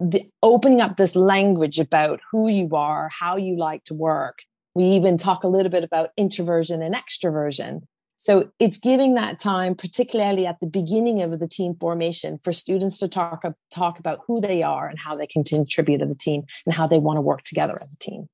The, 0.00 0.22
opening 0.42 0.80
up 0.80 0.96
this 0.96 1.16
language 1.16 1.78
about 1.78 2.20
who 2.30 2.50
you 2.50 2.70
are, 2.74 3.10
how 3.18 3.36
you 3.36 3.56
like 3.56 3.84
to 3.84 3.94
work. 3.94 4.40
We 4.74 4.84
even 4.84 5.16
talk 5.16 5.42
a 5.42 5.48
little 5.48 5.70
bit 5.70 5.84
about 5.84 6.10
introversion 6.16 6.82
and 6.82 6.94
extroversion. 6.94 7.82
So 8.16 8.50
it's 8.58 8.78
giving 8.78 9.14
that 9.14 9.38
time, 9.38 9.74
particularly 9.74 10.46
at 10.46 10.60
the 10.60 10.66
beginning 10.66 11.22
of 11.22 11.38
the 11.38 11.46
team 11.46 11.76
formation, 11.78 12.38
for 12.42 12.50
students 12.50 12.98
to 12.98 13.08
talk, 13.08 13.44
talk 13.70 13.98
about 13.98 14.20
who 14.26 14.40
they 14.40 14.62
are 14.62 14.88
and 14.88 14.98
how 14.98 15.16
they 15.16 15.26
can 15.26 15.44
contribute 15.44 15.98
to 15.98 16.06
the 16.06 16.14
team 16.14 16.44
and 16.64 16.74
how 16.74 16.86
they 16.86 16.98
want 16.98 17.18
to 17.18 17.20
work 17.20 17.42
together 17.42 17.74
as 17.74 17.94
a 17.94 17.98
team. 17.98 18.28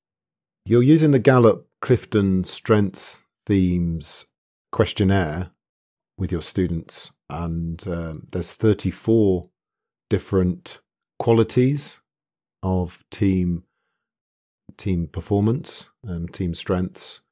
You're 0.64 0.82
using 0.82 1.10
the 1.10 1.18
Gallup 1.18 1.66
Clifton 1.80 2.44
Strengths 2.44 3.24
Themes 3.46 4.26
questionnaire 4.70 5.50
with 6.16 6.30
your 6.30 6.42
students, 6.42 7.16
and 7.28 7.84
um, 7.88 8.28
there's 8.30 8.52
34 8.52 9.48
different 10.08 10.80
qualities 11.18 12.00
of 12.62 13.02
team 13.10 13.64
team 14.76 15.06
performance 15.06 15.90
and 16.04 16.32
team 16.32 16.54
strengths 16.54 17.24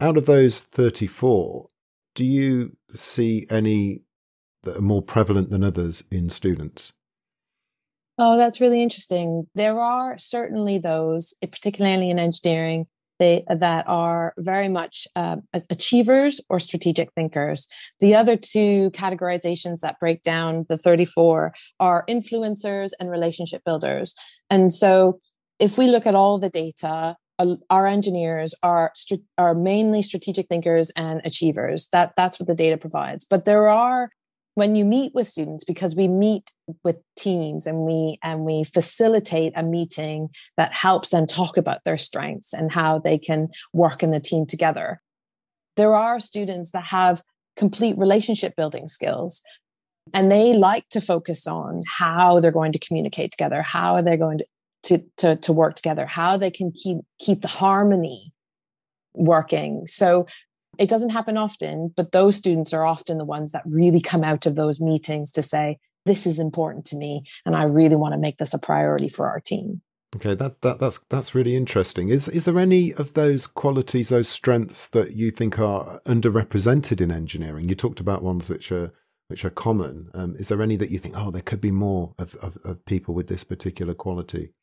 out 0.00 0.16
of 0.16 0.26
those 0.26 0.60
34, 0.60 1.68
do 2.14 2.24
you 2.24 2.76
see 2.88 3.46
any 3.50 4.02
that 4.62 4.76
are 4.76 4.82
more 4.82 5.02
prevalent 5.02 5.50
than 5.50 5.64
others 5.64 6.06
in 6.10 6.30
students? 6.30 6.92
Oh, 8.18 8.36
that's 8.36 8.60
really 8.60 8.82
interesting. 8.82 9.46
There 9.54 9.78
are 9.80 10.18
certainly 10.18 10.78
those, 10.78 11.34
particularly 11.40 12.10
in 12.10 12.18
engineering, 12.18 12.86
they, 13.18 13.44
that 13.48 13.84
are 13.88 14.34
very 14.38 14.68
much 14.68 15.06
uh, 15.16 15.36
achievers 15.70 16.40
or 16.48 16.58
strategic 16.58 17.12
thinkers. 17.14 17.68
The 18.00 18.14
other 18.14 18.36
two 18.36 18.90
categorizations 18.90 19.80
that 19.80 19.98
break 19.98 20.22
down 20.22 20.66
the 20.68 20.78
34 20.78 21.52
are 21.80 22.04
influencers 22.08 22.90
and 23.00 23.10
relationship 23.10 23.62
builders. 23.64 24.14
And 24.50 24.72
so 24.72 25.18
if 25.58 25.78
we 25.78 25.88
look 25.88 26.06
at 26.06 26.14
all 26.14 26.38
the 26.38 26.50
data, 26.50 27.16
our 27.70 27.86
engineers 27.86 28.54
are 28.62 28.92
are 29.36 29.54
mainly 29.54 30.02
strategic 30.02 30.48
thinkers 30.48 30.90
and 30.90 31.20
achievers. 31.24 31.88
That 31.92 32.14
that's 32.16 32.40
what 32.40 32.48
the 32.48 32.54
data 32.54 32.76
provides. 32.76 33.24
But 33.24 33.44
there 33.44 33.68
are 33.68 34.10
when 34.54 34.74
you 34.74 34.84
meet 34.84 35.14
with 35.14 35.28
students 35.28 35.64
because 35.64 35.94
we 35.94 36.08
meet 36.08 36.50
with 36.82 36.96
teams 37.16 37.66
and 37.66 37.86
we 37.86 38.18
and 38.22 38.44
we 38.44 38.64
facilitate 38.64 39.52
a 39.54 39.62
meeting 39.62 40.30
that 40.56 40.74
helps 40.74 41.10
them 41.10 41.26
talk 41.26 41.56
about 41.56 41.84
their 41.84 41.96
strengths 41.96 42.52
and 42.52 42.72
how 42.72 42.98
they 42.98 43.18
can 43.18 43.48
work 43.72 44.02
in 44.02 44.10
the 44.10 44.20
team 44.20 44.46
together. 44.46 45.00
There 45.76 45.94
are 45.94 46.18
students 46.18 46.72
that 46.72 46.88
have 46.88 47.22
complete 47.56 47.96
relationship 47.98 48.56
building 48.56 48.88
skills 48.88 49.44
and 50.12 50.30
they 50.30 50.54
like 50.54 50.88
to 50.88 51.00
focus 51.00 51.46
on 51.46 51.80
how 51.98 52.40
they're 52.40 52.50
going 52.50 52.72
to 52.72 52.78
communicate 52.78 53.30
together 53.30 53.62
how 53.62 53.94
are 53.94 54.02
they 54.02 54.16
going 54.16 54.38
to 54.38 54.46
to, 54.88 54.98
to, 55.16 55.36
to 55.36 55.52
work 55.52 55.74
together, 55.76 56.06
how 56.06 56.36
they 56.36 56.50
can 56.50 56.72
keep, 56.72 56.98
keep 57.18 57.40
the 57.40 57.54
harmony 57.62 58.32
working. 59.14 59.86
So 59.86 60.26
It 60.78 60.88
doesn't 60.88 61.10
happen 61.10 61.36
often, 61.36 61.92
but 61.96 62.12
those 62.12 62.36
students 62.36 62.72
are 62.72 62.86
often 62.86 63.18
the 63.18 63.24
ones 63.24 63.50
that 63.52 63.62
really 63.66 64.00
come 64.00 64.22
out 64.22 64.46
of 64.46 64.54
those 64.54 64.80
meetings 64.80 65.32
to 65.32 65.42
say, 65.42 65.78
this 66.06 66.24
is 66.24 66.38
important 66.38 66.86
to 66.86 66.96
me 66.96 67.24
and 67.44 67.56
I 67.56 67.64
really 67.64 67.96
want 67.96 68.14
to 68.14 68.18
make 68.18 68.38
this 68.38 68.54
a 68.54 68.58
priority 68.58 69.08
for 69.08 69.28
our 69.28 69.40
team. 69.40 69.82
Okay, 70.16 70.34
that, 70.34 70.62
that 70.62 70.78
that's 70.78 71.00
that's 71.10 71.34
really 71.34 71.54
interesting. 71.54 72.08
Is 72.08 72.28
is 72.30 72.46
there 72.46 72.58
any 72.58 72.94
of 72.94 73.12
those 73.12 73.46
qualities, 73.46 74.08
those 74.08 74.28
strengths 74.28 74.88
that 74.88 75.12
you 75.12 75.30
think 75.30 75.58
are 75.58 76.00
underrepresented 76.06 77.02
in 77.02 77.10
engineering? 77.10 77.68
You 77.68 77.74
talked 77.74 78.00
about 78.00 78.22
ones 78.22 78.48
which 78.48 78.72
are 78.72 78.90
which 79.26 79.44
are 79.44 79.50
common. 79.50 80.08
Um, 80.14 80.34
is 80.38 80.48
there 80.48 80.62
any 80.62 80.76
that 80.76 80.90
you 80.90 80.98
think, 80.98 81.14
oh, 81.18 81.30
there 81.30 81.42
could 81.42 81.60
be 81.60 81.70
more 81.70 82.14
of, 82.18 82.34
of, 82.36 82.56
of 82.64 82.86
people 82.86 83.14
with 83.14 83.28
this 83.28 83.44
particular 83.44 83.92
quality? 83.92 84.54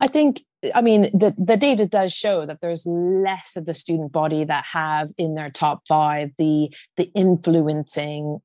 I 0.00 0.06
think, 0.06 0.40
I 0.74 0.80
mean, 0.80 1.02
the, 1.12 1.34
the 1.36 1.56
data 1.56 1.86
does 1.86 2.12
show 2.12 2.46
that 2.46 2.60
there's 2.60 2.86
less 2.86 3.56
of 3.56 3.66
the 3.66 3.74
student 3.74 4.12
body 4.12 4.44
that 4.44 4.64
have 4.72 5.10
in 5.18 5.34
their 5.34 5.50
top 5.50 5.82
five 5.86 6.30
the 6.38 6.74
the 6.96 7.10
influencing 7.14 8.40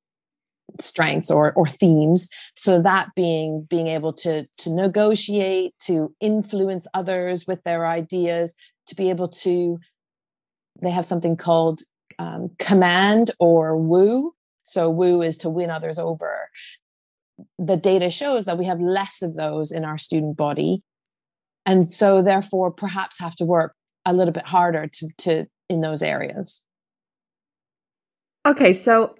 strengths 0.79 1.31
or 1.31 1.53
or 1.53 1.65
themes. 1.65 2.29
So 2.55 2.81
that 2.81 3.09
being 3.15 3.65
being 3.69 3.87
able 3.87 4.13
to 4.13 4.45
to 4.59 4.73
negotiate 4.73 5.73
to 5.83 6.13
influence 6.19 6.87
others 6.93 7.45
with 7.47 7.63
their 7.63 7.85
ideas 7.85 8.55
to 8.87 8.95
be 8.95 9.09
able 9.09 9.27
to 9.27 9.79
they 10.81 10.91
have 10.91 11.05
something 11.05 11.37
called 11.37 11.81
um, 12.19 12.51
command 12.59 13.31
or 13.39 13.77
woo. 13.77 14.33
So 14.63 14.89
woo 14.89 15.21
is 15.21 15.37
to 15.39 15.49
win 15.49 15.69
others 15.69 15.99
over. 15.99 16.49
The 17.57 17.77
data 17.77 18.09
shows 18.09 18.45
that 18.45 18.57
we 18.57 18.65
have 18.65 18.79
less 18.79 19.21
of 19.21 19.35
those 19.35 19.71
in 19.71 19.85
our 19.85 19.97
student 19.97 20.35
body 20.35 20.83
and 21.65 21.87
so 21.87 22.21
therefore 22.21 22.71
perhaps 22.71 23.19
have 23.19 23.35
to 23.35 23.45
work 23.45 23.73
a 24.05 24.13
little 24.13 24.33
bit 24.33 24.47
harder 24.47 24.87
to 24.87 25.09
to 25.17 25.45
in 25.69 25.81
those 25.81 26.03
areas. 26.03 26.65
Okay 28.45 28.73
so 28.73 29.15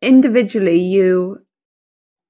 individually 0.00 0.78
you 0.78 1.38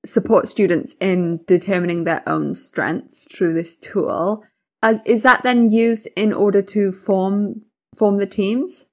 support 0.05 0.49
students 0.49 0.97
in 1.01 1.41
determining 1.47 2.05
their 2.05 2.23
own 2.27 2.55
strengths 2.55 3.27
through 3.33 3.53
this 3.53 3.77
tool. 3.77 4.45
As 4.83 5.03
is 5.05 5.23
that 5.25 5.43
then 5.43 5.71
used 5.71 6.09
in 6.17 6.33
order 6.33 6.63
to 6.63 6.93
form 6.93 7.61
form 7.97 8.19
the 8.19 8.27
teams? 8.27 8.87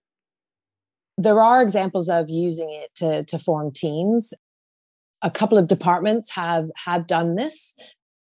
There 1.18 1.42
are 1.42 1.62
examples 1.62 2.10
of 2.10 2.26
using 2.30 2.72
it 2.72 2.94
to, 2.96 3.24
to 3.24 3.40
form 3.40 3.72
teams. 3.72 4.34
A 5.22 5.32
couple 5.32 5.58
of 5.58 5.68
departments 5.68 6.36
have 6.36 6.70
have 6.86 7.08
done 7.08 7.36
this 7.36 7.78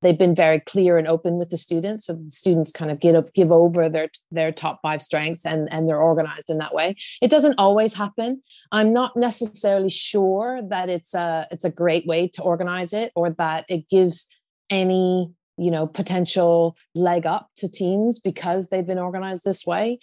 they've 0.01 0.17
been 0.17 0.35
very 0.35 0.59
clear 0.59 0.97
and 0.97 1.07
open 1.07 1.37
with 1.37 1.49
the 1.49 1.57
students 1.57 2.05
so 2.05 2.13
the 2.13 2.29
students 2.29 2.71
kind 2.71 2.91
of 2.91 2.99
give, 2.99 3.15
give 3.33 3.51
over 3.51 3.89
their 3.89 4.09
their 4.31 4.51
top 4.51 4.79
five 4.81 5.01
strengths 5.01 5.45
and 5.45 5.71
and 5.71 5.87
they're 5.87 6.01
organized 6.01 6.49
in 6.49 6.57
that 6.57 6.73
way. 6.73 6.95
It 7.21 7.31
doesn't 7.31 7.55
always 7.57 7.95
happen. 7.95 8.41
I'm 8.71 8.93
not 8.93 9.15
necessarily 9.15 9.89
sure 9.89 10.61
that 10.69 10.89
it's 10.89 11.13
a 11.13 11.47
it's 11.51 11.65
a 11.65 11.71
great 11.71 12.05
way 12.05 12.27
to 12.29 12.43
organize 12.43 12.93
it 12.93 13.11
or 13.15 13.31
that 13.31 13.65
it 13.69 13.89
gives 13.89 14.27
any 14.69 15.31
you 15.57 15.71
know 15.71 15.87
potential 15.87 16.75
leg 16.95 17.25
up 17.25 17.49
to 17.57 17.71
teams 17.71 18.19
because 18.19 18.69
they've 18.69 18.87
been 18.87 18.99
organized 18.99 19.43
this 19.43 19.65
way. 19.65 19.99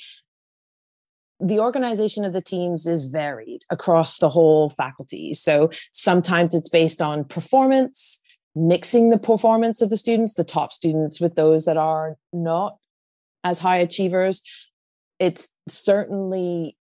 The 1.40 1.60
organization 1.60 2.24
of 2.24 2.32
the 2.32 2.40
teams 2.40 2.86
is 2.86 3.04
varied 3.04 3.62
across 3.70 4.18
the 4.18 4.28
whole 4.28 4.70
faculty. 4.70 5.32
So 5.34 5.70
sometimes 5.92 6.52
it's 6.52 6.68
based 6.68 7.00
on 7.00 7.24
performance 7.24 8.22
mixing 8.58 9.10
the 9.10 9.18
performance 9.18 9.80
of 9.80 9.90
the 9.90 9.96
students, 9.96 10.34
the 10.34 10.44
top 10.44 10.72
students, 10.72 11.20
with 11.20 11.36
those 11.36 11.64
that 11.64 11.76
are 11.76 12.16
not 12.32 12.76
as 13.44 13.60
high 13.60 13.78
achievers. 13.78 14.42
It's 15.18 15.52
certainly 15.68 16.76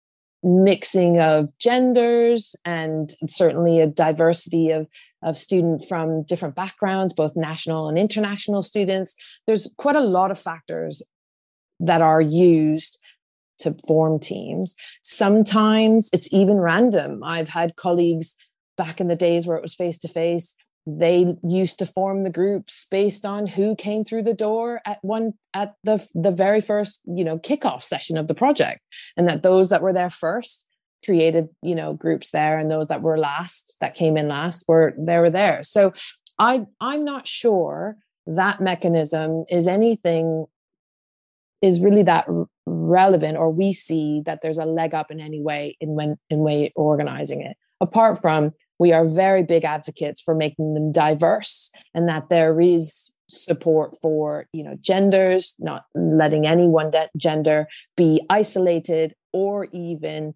mixing 0.44 1.20
of 1.20 1.50
genders 1.58 2.56
and 2.66 3.14
certainly 3.28 3.80
a 3.80 3.88
diversity 3.88 4.72
of 4.72 4.90
of 5.22 5.38
student 5.38 5.82
from 5.88 6.22
different 6.24 6.54
backgrounds 6.54 7.14
both 7.14 7.34
national 7.34 7.88
and 7.88 7.98
international 7.98 8.62
students. 8.62 9.40
There's 9.48 9.74
quite 9.78 9.96
a 9.96 10.02
lot 10.02 10.32
of 10.32 10.40
factors 10.40 11.02
that 11.80 12.02
are 12.02 12.20
used 12.20 13.02
to 13.60 13.76
form 13.88 14.20
teams. 14.20 14.76
Sometimes 15.02 16.10
it's 16.12 16.34
even 16.34 16.58
random. 16.58 17.24
I've 17.24 17.50
had 17.50 17.78
colleagues 17.78 18.36
back 18.76 19.00
in 19.00 19.08
the 19.08 19.16
days 19.16 19.48
where 19.48 19.56
it 19.56 19.64
was 19.64 19.76
face 19.76 20.00
to 20.00 20.08
face 20.10 20.58
they 20.86 21.32
used 21.48 21.80
to 21.80 21.86
form 21.86 22.24
the 22.24 22.30
groups 22.30 22.88
based 22.92 23.26
on 23.26 23.48
who 23.48 23.76
came 23.76 24.04
through 24.04 24.24
the 24.24 24.34
door 24.34 24.82
at 24.86 25.00
one 25.02 25.34
at 25.54 25.76
the 25.84 26.06
the 26.14 26.32
very 26.32 26.60
first 26.60 27.04
you 27.08 27.24
know 27.24 27.40
kickoff 27.40 27.82
session 27.82 28.18
of 28.18 28.28
the 28.28 28.36
project. 28.36 28.82
And 29.16 29.28
that 29.28 29.44
those 29.44 29.70
that 29.70 29.82
were 29.82 29.94
there 29.94 30.10
first 30.10 30.72
created 31.06 31.48
you 31.62 31.76
know 31.76 31.94
groups 31.94 32.32
there 32.32 32.58
and 32.58 32.70
those 32.70 32.88
that 32.88 33.02
were 33.02 33.18
last 33.18 33.78
that 33.82 33.96
came 33.96 34.18
in 34.18 34.28
last 34.28 34.66
were 34.68 34.94
they 34.98 35.18
were 35.20 35.30
there. 35.30 35.64
So 35.64 35.94
i 36.40 36.66
i'm 36.82 37.06
not 37.06 37.28
sure 37.28 37.96
that 38.26 38.60
mechanism 38.60 39.46
is 39.50 39.68
anything 39.68 40.46
is 41.62 41.82
really 41.82 42.04
that 42.04 42.26
relevant 42.66 43.38
or 43.38 43.50
we 43.50 43.72
see 43.72 44.22
that 44.26 44.42
there's 44.42 44.58
a 44.58 44.66
leg 44.66 44.94
up 44.94 45.12
in 45.12 45.20
any 45.20 45.42
way 45.42 45.78
in 45.80 45.90
when 45.90 46.18
in 46.30 46.40
way 46.40 46.72
organizing 46.76 47.42
it. 47.42 47.56
Apart 47.80 48.18
from 48.18 48.52
we 48.84 48.92
are 48.92 49.08
very 49.08 49.44
big 49.44 49.64
advocates 49.64 50.22
for 50.22 50.36
making 50.36 50.74
them 50.74 50.92
diverse 50.92 51.72
and 51.94 52.10
that 52.10 52.28
there 52.30 52.60
is 52.60 53.14
support 53.30 53.96
for 54.02 54.46
you 54.52 54.62
know 54.62 54.76
genders 54.82 55.56
not 55.60 55.86
letting 55.96 56.46
any 56.46 56.68
one 56.68 56.92
de- 56.92 57.10
gender 57.16 57.66
be 57.96 58.22
isolated 58.30 59.16
or 59.32 59.68
even 59.72 60.34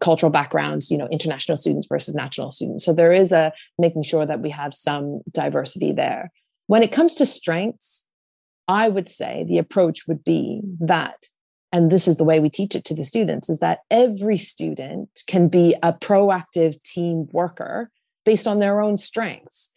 cultural 0.00 0.32
backgrounds 0.32 0.90
you 0.90 0.96
know 0.96 1.08
international 1.12 1.58
students 1.58 1.86
versus 1.86 2.14
national 2.14 2.50
students. 2.50 2.82
So 2.86 2.94
there 2.94 3.12
is 3.12 3.30
a 3.30 3.52
making 3.76 4.04
sure 4.04 4.24
that 4.24 4.40
we 4.40 4.48
have 4.48 4.72
some 4.72 5.20
diversity 5.30 5.92
there. 5.92 6.32
When 6.66 6.82
it 6.82 6.92
comes 6.92 7.14
to 7.16 7.26
strengths 7.26 8.06
i 8.70 8.88
would 8.94 9.08
say 9.08 9.44
the 9.48 9.58
approach 9.64 9.98
would 10.08 10.22
be 10.24 10.60
that 10.80 11.18
and 11.72 11.90
this 11.90 12.08
is 12.08 12.16
the 12.16 12.24
way 12.24 12.40
we 12.40 12.50
teach 12.50 12.74
it 12.74 12.84
to 12.86 12.94
the 12.94 13.04
students 13.04 13.48
is 13.48 13.60
that 13.60 13.80
every 13.90 14.36
student 14.36 15.22
can 15.26 15.48
be 15.48 15.74
a 15.82 15.92
proactive 15.92 16.82
team 16.82 17.28
worker 17.32 17.90
based 18.24 18.46
on 18.46 18.58
their 18.58 18.80
own 18.80 18.96
strengths 18.96 19.72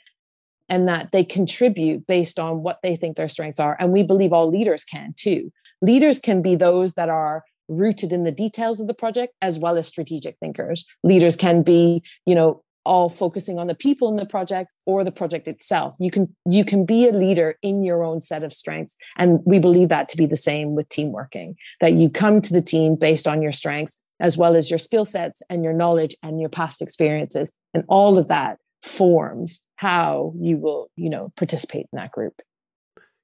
and 0.69 0.87
that 0.87 1.11
they 1.11 1.23
contribute 1.23 2.07
based 2.07 2.39
on 2.39 2.63
what 2.63 2.79
they 2.81 2.95
think 2.95 3.17
their 3.17 3.27
strengths 3.27 3.59
are. 3.59 3.75
And 3.79 3.91
we 3.91 4.03
believe 4.03 4.31
all 4.31 4.49
leaders 4.49 4.85
can 4.85 5.13
too. 5.17 5.51
Leaders 5.81 6.19
can 6.19 6.41
be 6.41 6.55
those 6.55 6.93
that 6.93 7.09
are 7.09 7.43
rooted 7.67 8.13
in 8.13 8.23
the 8.23 8.31
details 8.31 8.79
of 8.79 8.87
the 8.87 8.93
project 8.93 9.33
as 9.41 9.59
well 9.59 9.77
as 9.77 9.87
strategic 9.87 10.35
thinkers. 10.37 10.87
Leaders 11.03 11.35
can 11.35 11.61
be 11.61 12.03
you 12.25 12.35
know 12.35 12.63
all 12.85 13.09
focusing 13.09 13.59
on 13.59 13.67
the 13.67 13.75
people 13.75 14.09
in 14.09 14.15
the 14.15 14.25
project 14.25 14.71
or 14.85 15.03
the 15.03 15.11
project 15.11 15.47
itself. 15.47 15.95
You 15.99 16.11
can 16.11 16.35
you 16.49 16.65
can 16.65 16.85
be 16.85 17.07
a 17.07 17.11
leader 17.11 17.57
in 17.61 17.83
your 17.83 18.03
own 18.03 18.21
set 18.21 18.43
of 18.43 18.53
strengths 18.53 18.97
and 19.17 19.39
we 19.45 19.59
believe 19.59 19.89
that 19.89 20.09
to 20.09 20.17
be 20.17 20.25
the 20.25 20.35
same 20.35 20.75
with 20.75 20.89
team 20.89 21.11
working 21.11 21.55
that 21.79 21.93
you 21.93 22.09
come 22.09 22.41
to 22.41 22.53
the 22.53 22.61
team 22.61 22.95
based 22.95 23.27
on 23.27 23.41
your 23.41 23.51
strengths 23.51 24.01
as 24.19 24.37
well 24.37 24.55
as 24.55 24.69
your 24.69 24.79
skill 24.79 25.05
sets 25.05 25.41
and 25.49 25.63
your 25.63 25.73
knowledge 25.73 26.15
and 26.23 26.39
your 26.39 26.49
past 26.49 26.81
experiences 26.81 27.53
and 27.73 27.83
all 27.87 28.17
of 28.17 28.27
that 28.27 28.57
forms 28.81 29.63
how 29.75 30.33
you 30.39 30.57
will 30.57 30.89
you 30.95 31.09
know 31.09 31.31
participate 31.37 31.87
in 31.91 31.97
that 31.97 32.11
group. 32.11 32.41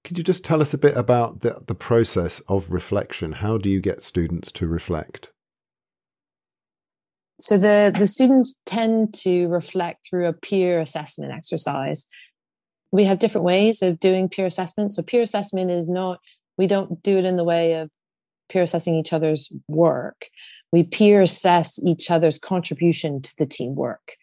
Could 0.03 0.17
you 0.17 0.23
just 0.23 0.45
tell 0.45 0.61
us 0.61 0.73
a 0.73 0.77
bit 0.77 0.95
about 0.95 1.41
the, 1.41 1.61
the 1.65 1.75
process 1.75 2.39
of 2.47 2.71
reflection? 2.71 3.33
How 3.33 3.57
do 3.57 3.69
you 3.69 3.81
get 3.81 4.01
students 4.01 4.53
to 4.53 4.65
reflect 4.65 5.33
so 7.39 7.57
the 7.57 7.93
the 7.97 8.07
students 8.07 8.59
tend 8.65 9.13
to 9.15 9.47
reflect 9.47 10.07
through 10.09 10.27
a 10.27 10.33
peer 10.33 10.79
assessment 10.79 11.31
exercise. 11.31 12.07
We 12.91 13.03
have 13.03 13.19
different 13.19 13.45
ways 13.45 13.81
of 13.81 13.99
doing 13.99 14.29
peer 14.29 14.45
assessment. 14.45 14.93
So 14.93 15.03
peer 15.03 15.21
assessment 15.21 15.69
is 15.69 15.89
not 15.89 16.19
we 16.57 16.67
don't 16.67 17.01
do 17.03 17.17
it 17.17 17.25
in 17.25 17.37
the 17.37 17.43
way 17.43 17.73
of 17.73 17.91
peer 18.49 18.63
assessing 18.63 18.95
each 18.95 19.13
other's 19.13 19.51
work. 19.67 20.27
We 20.71 20.83
peer 20.83 21.21
assess 21.21 21.83
each 21.85 22.09
other's 22.09 22.39
contribution 22.39 23.21
to 23.21 23.33
the 23.37 23.45
teamwork. 23.45 24.13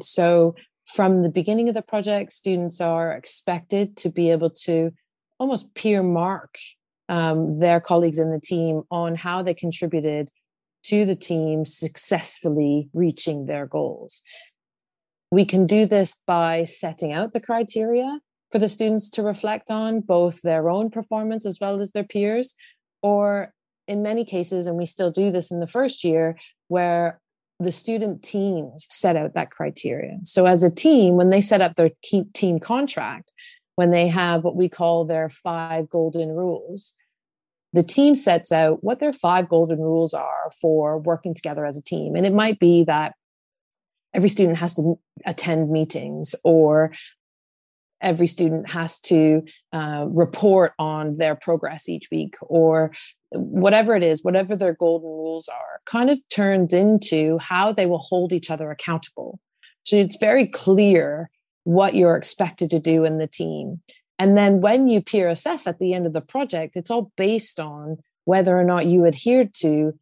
So 0.00 0.56
from 0.84 1.22
the 1.22 1.28
beginning 1.28 1.68
of 1.68 1.74
the 1.74 1.82
project 1.82 2.32
students 2.32 2.80
are 2.80 3.12
expected 3.12 3.96
to 3.98 4.10
be 4.10 4.30
able 4.30 4.50
to 4.50 4.92
almost 5.38 5.74
peer 5.74 6.02
mark 6.02 6.58
um, 7.08 7.58
their 7.58 7.80
colleagues 7.80 8.18
in 8.18 8.30
the 8.30 8.40
team 8.40 8.82
on 8.90 9.14
how 9.14 9.42
they 9.42 9.54
contributed 9.54 10.30
to 10.88 11.04
the 11.04 11.16
team 11.16 11.64
successfully 11.64 12.88
reaching 12.92 13.46
their 13.46 13.66
goals. 13.66 14.22
We 15.30 15.44
can 15.44 15.66
do 15.66 15.86
this 15.86 16.22
by 16.26 16.64
setting 16.64 17.12
out 17.12 17.32
the 17.32 17.40
criteria 17.40 18.20
for 18.50 18.58
the 18.58 18.68
students 18.68 19.10
to 19.10 19.22
reflect 19.22 19.70
on, 19.70 20.00
both 20.00 20.42
their 20.42 20.70
own 20.70 20.90
performance 20.90 21.44
as 21.44 21.58
well 21.60 21.80
as 21.80 21.92
their 21.92 22.04
peers, 22.04 22.54
or 23.02 23.52
in 23.88 24.02
many 24.02 24.24
cases, 24.24 24.66
and 24.66 24.76
we 24.76 24.84
still 24.84 25.10
do 25.10 25.32
this 25.32 25.50
in 25.50 25.60
the 25.60 25.66
first 25.66 26.04
year, 26.04 26.36
where 26.68 27.20
the 27.58 27.72
student 27.72 28.22
teams 28.22 28.86
set 28.90 29.16
out 29.16 29.34
that 29.34 29.50
criteria. 29.50 30.18
So, 30.24 30.46
as 30.46 30.62
a 30.62 30.74
team, 30.74 31.16
when 31.16 31.30
they 31.30 31.40
set 31.40 31.60
up 31.60 31.74
their 31.74 31.90
team 32.34 32.60
contract, 32.60 33.32
when 33.76 33.90
they 33.90 34.08
have 34.08 34.44
what 34.44 34.56
we 34.56 34.68
call 34.68 35.04
their 35.04 35.28
five 35.28 35.88
golden 35.88 36.30
rules, 36.30 36.96
the 37.76 37.82
team 37.82 38.14
sets 38.14 38.52
out 38.52 38.82
what 38.82 39.00
their 39.00 39.12
five 39.12 39.50
golden 39.50 39.78
rules 39.78 40.14
are 40.14 40.50
for 40.62 40.98
working 40.98 41.34
together 41.34 41.66
as 41.66 41.78
a 41.78 41.84
team. 41.84 42.16
And 42.16 42.24
it 42.24 42.32
might 42.32 42.58
be 42.58 42.84
that 42.84 43.12
every 44.14 44.30
student 44.30 44.56
has 44.56 44.74
to 44.76 44.98
attend 45.26 45.70
meetings 45.70 46.34
or 46.42 46.94
every 48.00 48.26
student 48.26 48.70
has 48.70 48.98
to 49.00 49.42
uh, 49.74 50.06
report 50.08 50.72
on 50.78 51.18
their 51.18 51.34
progress 51.34 51.86
each 51.86 52.08
week 52.10 52.36
or 52.40 52.92
whatever 53.32 53.94
it 53.94 54.02
is 54.02 54.24
whatever 54.24 54.56
their 54.56 54.74
golden 54.74 55.08
rules 55.08 55.48
are 55.48 55.80
kind 55.84 56.08
of 56.08 56.18
turns 56.28 56.72
into 56.72 57.38
how 57.40 57.72
they 57.72 57.84
will 57.84 57.98
hold 57.98 58.32
each 58.32 58.50
other 58.50 58.70
accountable 58.70 59.40
so 59.84 59.96
it's 59.96 60.18
very 60.18 60.46
clear 60.46 61.26
what 61.64 61.94
you're 61.94 62.16
expected 62.16 62.70
to 62.70 62.78
do 62.78 63.04
in 63.04 63.18
the 63.18 63.26
team 63.26 63.80
and 64.18 64.36
then 64.36 64.60
when 64.60 64.88
you 64.88 65.02
peer 65.02 65.28
assess 65.28 65.66
at 65.66 65.78
the 65.78 65.92
end 65.94 66.06
of 66.06 66.12
the 66.12 66.20
project 66.20 66.76
it's 66.76 66.90
all 66.90 67.10
based 67.16 67.60
on 67.60 67.98
whether 68.24 68.58
or 68.58 68.64
not 68.64 68.86
you 68.86 69.06
adhered 69.06 69.52
to 69.54 69.92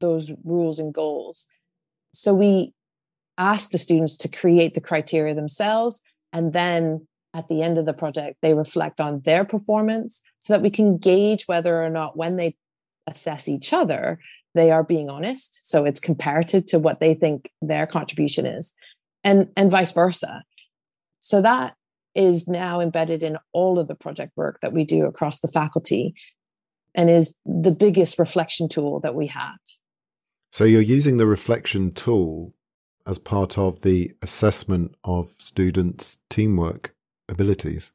those 0.00 0.32
rules 0.44 0.78
and 0.78 0.92
goals 0.92 1.48
so 2.12 2.34
we 2.34 2.72
ask 3.38 3.70
the 3.70 3.78
students 3.78 4.16
to 4.16 4.28
create 4.28 4.74
the 4.74 4.80
criteria 4.80 5.34
themselves 5.34 6.02
and 6.32 6.52
then 6.52 7.06
at 7.34 7.48
the 7.48 7.62
end 7.62 7.78
of 7.78 7.86
the 7.86 7.94
project, 7.94 8.38
they 8.42 8.54
reflect 8.54 9.00
on 9.00 9.22
their 9.24 9.44
performance 9.44 10.22
so 10.40 10.52
that 10.52 10.62
we 10.62 10.70
can 10.70 10.98
gauge 10.98 11.44
whether 11.46 11.82
or 11.82 11.88
not 11.88 12.16
when 12.16 12.36
they 12.36 12.56
assess 13.06 13.48
each 13.48 13.72
other, 13.72 14.20
they 14.54 14.70
are 14.70 14.84
being 14.84 15.08
honest. 15.08 15.68
So 15.68 15.84
it's 15.84 16.00
comparative 16.00 16.66
to 16.66 16.78
what 16.78 17.00
they 17.00 17.14
think 17.14 17.50
their 17.62 17.86
contribution 17.86 18.44
is, 18.44 18.74
and, 19.24 19.48
and 19.56 19.70
vice 19.70 19.92
versa. 19.92 20.44
So 21.20 21.40
that 21.40 21.74
is 22.14 22.48
now 22.48 22.80
embedded 22.80 23.22
in 23.22 23.38
all 23.52 23.78
of 23.78 23.88
the 23.88 23.94
project 23.94 24.32
work 24.36 24.60
that 24.60 24.72
we 24.72 24.84
do 24.84 25.06
across 25.06 25.40
the 25.40 25.48
faculty 25.48 26.14
and 26.94 27.08
is 27.08 27.38
the 27.46 27.70
biggest 27.70 28.18
reflection 28.18 28.68
tool 28.68 29.00
that 29.00 29.14
we 29.14 29.26
have. 29.28 29.56
So 30.50 30.64
you're 30.64 30.82
using 30.82 31.16
the 31.16 31.26
reflection 31.26 31.92
tool 31.92 32.54
as 33.06 33.18
part 33.18 33.56
of 33.56 33.82
the 33.82 34.12
assessment 34.20 34.94
of 35.02 35.34
students' 35.38 36.18
teamwork 36.28 36.94
abilities. 37.28 37.92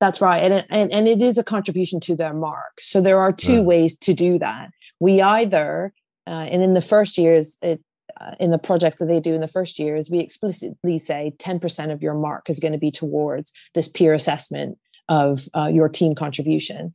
That's 0.00 0.20
right. 0.20 0.42
And, 0.42 0.66
and, 0.70 0.92
and 0.92 1.08
it 1.08 1.22
is 1.22 1.38
a 1.38 1.44
contribution 1.44 2.00
to 2.00 2.16
their 2.16 2.34
mark. 2.34 2.80
So 2.80 3.00
there 3.00 3.18
are 3.18 3.32
two 3.32 3.62
ways 3.62 3.96
to 3.98 4.12
do 4.12 4.38
that. 4.40 4.70
We 5.00 5.22
either, 5.22 5.94
uh, 6.26 6.30
and 6.30 6.62
in 6.62 6.74
the 6.74 6.80
first 6.80 7.16
years, 7.16 7.58
it, 7.62 7.80
uh, 8.20 8.32
in 8.38 8.50
the 8.50 8.58
projects 8.58 8.98
that 8.98 9.06
they 9.06 9.20
do 9.20 9.34
in 9.34 9.40
the 9.40 9.48
first 9.48 9.78
year 9.78 9.96
is 9.96 10.10
we 10.10 10.20
explicitly 10.20 10.98
say 10.98 11.32
10% 11.38 11.92
of 11.92 12.02
your 12.02 12.14
mark 12.14 12.48
is 12.48 12.60
going 12.60 12.72
to 12.72 12.78
be 12.78 12.90
towards 12.90 13.52
this 13.74 13.88
peer 13.88 14.14
assessment 14.14 14.78
of 15.08 15.38
uh, 15.54 15.66
your 15.66 15.88
team 15.88 16.14
contribution. 16.14 16.92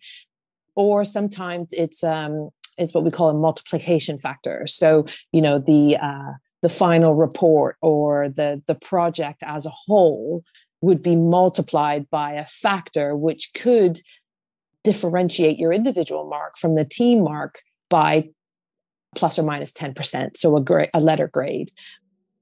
Or 0.75 1.03
sometimes 1.03 1.73
it's 1.73 2.03
um, 2.03 2.49
it's 2.77 2.93
what 2.93 3.03
we 3.03 3.11
call 3.11 3.29
a 3.29 3.33
multiplication 3.33 4.17
factor. 4.17 4.65
So 4.65 5.05
you 5.31 5.41
know 5.41 5.59
the 5.59 5.97
uh, 6.01 6.33
the 6.61 6.69
final 6.69 7.15
report 7.15 7.77
or 7.81 8.29
the 8.29 8.61
the 8.67 8.75
project 8.75 9.43
as 9.45 9.65
a 9.65 9.71
whole 9.71 10.43
would 10.81 11.03
be 11.03 11.15
multiplied 11.15 12.09
by 12.09 12.33
a 12.33 12.45
factor 12.45 13.15
which 13.15 13.51
could 13.53 13.99
differentiate 14.83 15.59
your 15.59 15.73
individual 15.73 16.29
mark 16.29 16.57
from 16.57 16.75
the 16.75 16.85
team 16.85 17.23
mark 17.23 17.59
by 17.89 18.29
plus 19.15 19.39
or 19.39 19.43
minus 19.43 19.73
10%. 19.73 20.37
So 20.37 20.55
a, 20.55 20.61
gra- 20.61 20.89
a 20.93 20.99
letter 20.99 21.27
grade, 21.27 21.71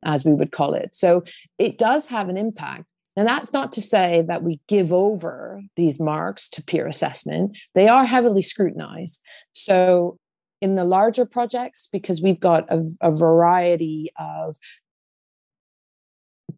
as 0.03 0.25
we 0.25 0.33
would 0.33 0.51
call 0.51 0.73
it. 0.73 0.95
So 0.95 1.23
it 1.57 1.77
does 1.77 2.09
have 2.09 2.29
an 2.29 2.37
impact. 2.37 2.91
And 3.15 3.27
that's 3.27 3.51
not 3.51 3.71
to 3.73 3.81
say 3.81 4.23
that 4.27 4.43
we 4.43 4.59
give 4.67 4.93
over 4.93 5.61
these 5.75 5.99
marks 5.99 6.47
to 6.49 6.63
peer 6.63 6.85
assessment. 6.85 7.57
They 7.73 7.87
are 7.87 8.05
heavily 8.05 8.43
scrutinized. 8.43 9.23
So 9.53 10.19
in 10.61 10.75
the 10.75 10.83
larger 10.83 11.25
projects, 11.25 11.89
because 11.91 12.21
we've 12.21 12.39
got 12.39 12.71
a, 12.71 12.83
a 13.01 13.11
variety 13.11 14.11
of 14.19 14.55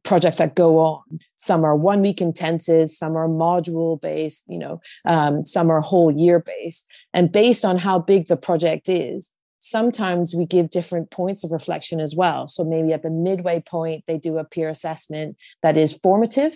projects 0.04 0.38
that 0.38 0.56
go 0.56 0.80
on. 0.80 1.20
Some 1.36 1.64
are 1.64 1.76
one 1.76 2.02
week 2.02 2.22
intensive, 2.22 2.90
some 2.90 3.16
are 3.16 3.28
module 3.28 4.00
based, 4.00 4.46
you 4.48 4.58
know, 4.58 4.82
um, 5.06 5.46
some 5.46 5.70
are 5.70 5.82
whole 5.82 6.12
year 6.12 6.40
based. 6.40 6.90
And 7.14 7.32
based 7.32 7.66
on 7.66 7.78
how 7.78 8.00
big 8.00 8.28
the 8.28 8.38
project 8.38 8.90
is, 8.90 9.36
sometimes 9.60 10.34
we 10.36 10.46
give 10.46 10.70
different 10.70 11.12
points 11.12 11.44
of 11.44 11.52
reflection 11.52 12.00
as 12.00 12.16
well. 12.16 12.48
So 12.48 12.64
maybe 12.64 12.94
at 12.94 13.04
the 13.04 13.10
midway 13.10 13.62
point, 13.62 14.06
they 14.08 14.18
do 14.18 14.38
a 14.38 14.44
peer 14.44 14.70
assessment 14.70 15.38
that 15.62 15.78
is 15.78 15.98
formative 15.98 16.54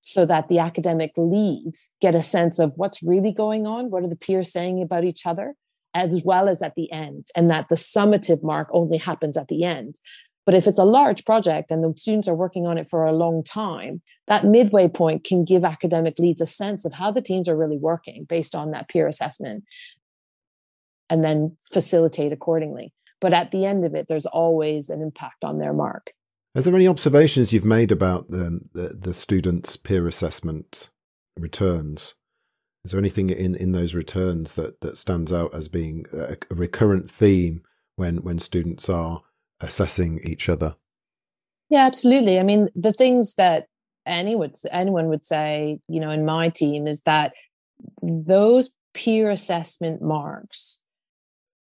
so 0.00 0.26
that 0.26 0.48
the 0.48 0.58
academic 0.58 1.12
leads 1.16 1.92
get 2.00 2.14
a 2.14 2.22
sense 2.22 2.58
of 2.58 2.72
what's 2.76 3.02
really 3.02 3.32
going 3.32 3.66
on. 3.66 3.90
What 3.90 4.02
are 4.02 4.08
the 4.08 4.16
peers 4.16 4.52
saying 4.52 4.82
about 4.82 5.04
each 5.04 5.26
other? 5.26 5.54
As 5.94 6.22
well 6.24 6.48
as 6.48 6.62
at 6.62 6.74
the 6.74 6.90
end, 6.90 7.28
and 7.36 7.50
that 7.50 7.68
the 7.68 7.74
summative 7.74 8.42
mark 8.42 8.68
only 8.72 8.96
happens 8.96 9.36
at 9.36 9.48
the 9.48 9.62
end. 9.62 9.96
But 10.46 10.54
if 10.54 10.66
it's 10.66 10.78
a 10.78 10.84
large 10.84 11.24
project 11.26 11.70
and 11.70 11.84
the 11.84 11.92
students 11.96 12.26
are 12.28 12.34
working 12.34 12.66
on 12.66 12.78
it 12.78 12.88
for 12.88 13.04
a 13.04 13.12
long 13.12 13.44
time, 13.44 14.00
that 14.26 14.44
midway 14.44 14.88
point 14.88 15.22
can 15.22 15.44
give 15.44 15.64
academic 15.64 16.18
leads 16.18 16.40
a 16.40 16.46
sense 16.46 16.86
of 16.86 16.94
how 16.94 17.12
the 17.12 17.20
teams 17.20 17.46
are 17.46 17.56
really 17.56 17.76
working 17.76 18.24
based 18.24 18.54
on 18.54 18.70
that 18.70 18.88
peer 18.88 19.06
assessment 19.06 19.64
and 21.12 21.22
then 21.22 21.56
facilitate 21.72 22.32
accordingly. 22.32 22.92
But 23.20 23.32
at 23.32 23.50
the 23.50 23.66
end 23.66 23.84
of 23.84 23.94
it, 23.94 24.06
there's 24.08 24.26
always 24.26 24.88
an 24.88 25.02
impact 25.02 25.44
on 25.44 25.58
their 25.58 25.72
mark. 25.72 26.12
Are 26.56 26.62
there 26.62 26.74
any 26.74 26.88
observations 26.88 27.52
you've 27.52 27.64
made 27.64 27.92
about 27.92 28.28
the, 28.28 28.60
the, 28.72 28.88
the 28.88 29.14
students' 29.14 29.76
peer 29.76 30.06
assessment 30.06 30.90
returns? 31.38 32.14
Is 32.84 32.92
there 32.92 32.98
anything 32.98 33.30
in, 33.30 33.54
in 33.54 33.72
those 33.72 33.94
returns 33.94 34.56
that, 34.56 34.80
that 34.80 34.98
stands 34.98 35.32
out 35.32 35.54
as 35.54 35.68
being 35.68 36.06
a, 36.12 36.36
a 36.50 36.54
recurrent 36.54 37.08
theme 37.08 37.62
when, 37.96 38.16
when 38.18 38.38
students 38.38 38.88
are 38.88 39.22
assessing 39.60 40.20
each 40.24 40.48
other. 40.48 40.76
Yeah, 41.70 41.86
absolutely. 41.86 42.38
I 42.38 42.42
mean, 42.42 42.68
the 42.74 42.92
things 42.92 43.34
that 43.36 43.66
any 44.04 44.36
would, 44.36 44.54
anyone 44.70 45.08
would 45.08 45.24
say, 45.24 45.80
you 45.88 46.00
know, 46.00 46.10
in 46.10 46.24
my 46.24 46.48
team 46.48 46.86
is 46.86 47.02
that 47.02 47.32
those 48.02 48.72
peer 48.94 49.30
assessment 49.30 50.02
marks 50.02 50.81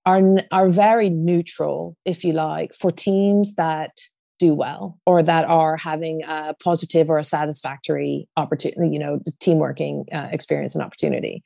are 0.07 0.21
are 0.51 0.69
very 0.69 1.09
neutral, 1.09 1.95
if 2.05 2.23
you 2.23 2.31
like, 2.33 2.73
for 2.73 2.91
teams 2.91 3.55
that 3.55 3.91
do 4.39 4.53
well 4.53 4.99
or 5.05 5.21
that 5.21 5.45
are 5.45 5.75
having 5.77 6.23
a 6.23 6.55
positive 6.63 7.09
or 7.09 7.17
a 7.17 7.23
satisfactory 7.23 8.27
opportunity, 8.37 8.93
you 8.93 8.99
know, 8.99 9.19
team 9.41 9.57
working 9.57 10.05
uh, 10.13 10.29
experience 10.31 10.75
and 10.75 10.83
opportunity. 10.83 11.43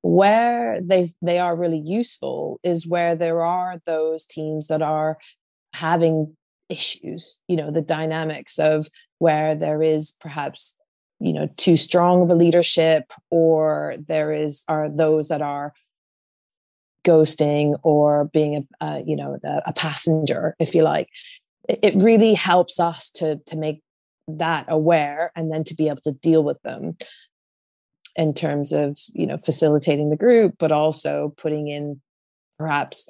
Where 0.00 0.80
they 0.80 1.12
they 1.20 1.38
are 1.38 1.54
really 1.54 1.82
useful 1.84 2.58
is 2.62 2.88
where 2.88 3.14
there 3.14 3.42
are 3.44 3.80
those 3.84 4.24
teams 4.24 4.68
that 4.68 4.80
are 4.80 5.18
having 5.74 6.34
issues 6.70 7.40
you 7.48 7.56
know 7.56 7.70
the 7.70 7.80
dynamics 7.80 8.58
of 8.58 8.86
where 9.18 9.54
there 9.54 9.82
is 9.82 10.16
perhaps 10.20 10.78
you 11.18 11.32
know 11.32 11.48
too 11.56 11.76
strong 11.76 12.22
of 12.22 12.30
a 12.30 12.34
leadership 12.34 13.04
or 13.30 13.96
there 14.06 14.32
is 14.32 14.64
are 14.68 14.88
those 14.90 15.28
that 15.28 15.40
are 15.40 15.72
ghosting 17.08 17.78
or 17.82 18.26
being 18.32 18.66
a 18.80 19.02
you 19.06 19.16
know 19.16 19.38
a, 19.44 19.72
passenger 19.72 20.54
if 20.58 20.74
you 20.74 20.82
like 20.82 21.08
it, 21.68 21.78
it 21.82 22.02
really 22.02 22.34
helps 22.34 22.78
us 22.78 23.10
to 23.10 23.36
to 23.46 23.56
make 23.56 23.80
that 24.26 24.66
aware 24.68 25.32
and 25.34 25.50
then 25.50 25.64
to 25.64 25.74
be 25.74 25.88
able 25.88 26.02
to 26.02 26.12
deal 26.12 26.44
with 26.44 26.60
them 26.62 26.96
in 28.16 28.34
terms 28.34 28.72
of 28.72 28.98
you 29.14 29.26
know 29.26 29.38
facilitating 29.38 30.10
the 30.10 30.16
group 30.16 30.54
but 30.58 30.72
also 30.72 31.32
putting 31.36 31.68
in 31.68 32.00
perhaps 32.58 33.08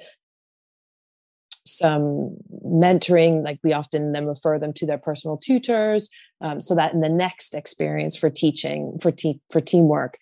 some 1.68 2.36
mentoring. 2.64 3.44
Like 3.44 3.60
we 3.62 3.72
often 3.72 4.12
then 4.12 4.26
refer 4.26 4.58
them 4.58 4.72
to 4.74 4.86
their 4.86 4.98
personal 4.98 5.36
tutors 5.36 6.10
um, 6.40 6.60
so 6.60 6.74
that 6.74 6.94
in 6.94 7.00
the 7.00 7.08
next 7.08 7.54
experience 7.54 8.16
for 8.16 8.30
teaching 8.30 8.98
for 9.00 9.10
te- 9.10 9.40
for 9.50 9.60
teamwork 9.60 10.18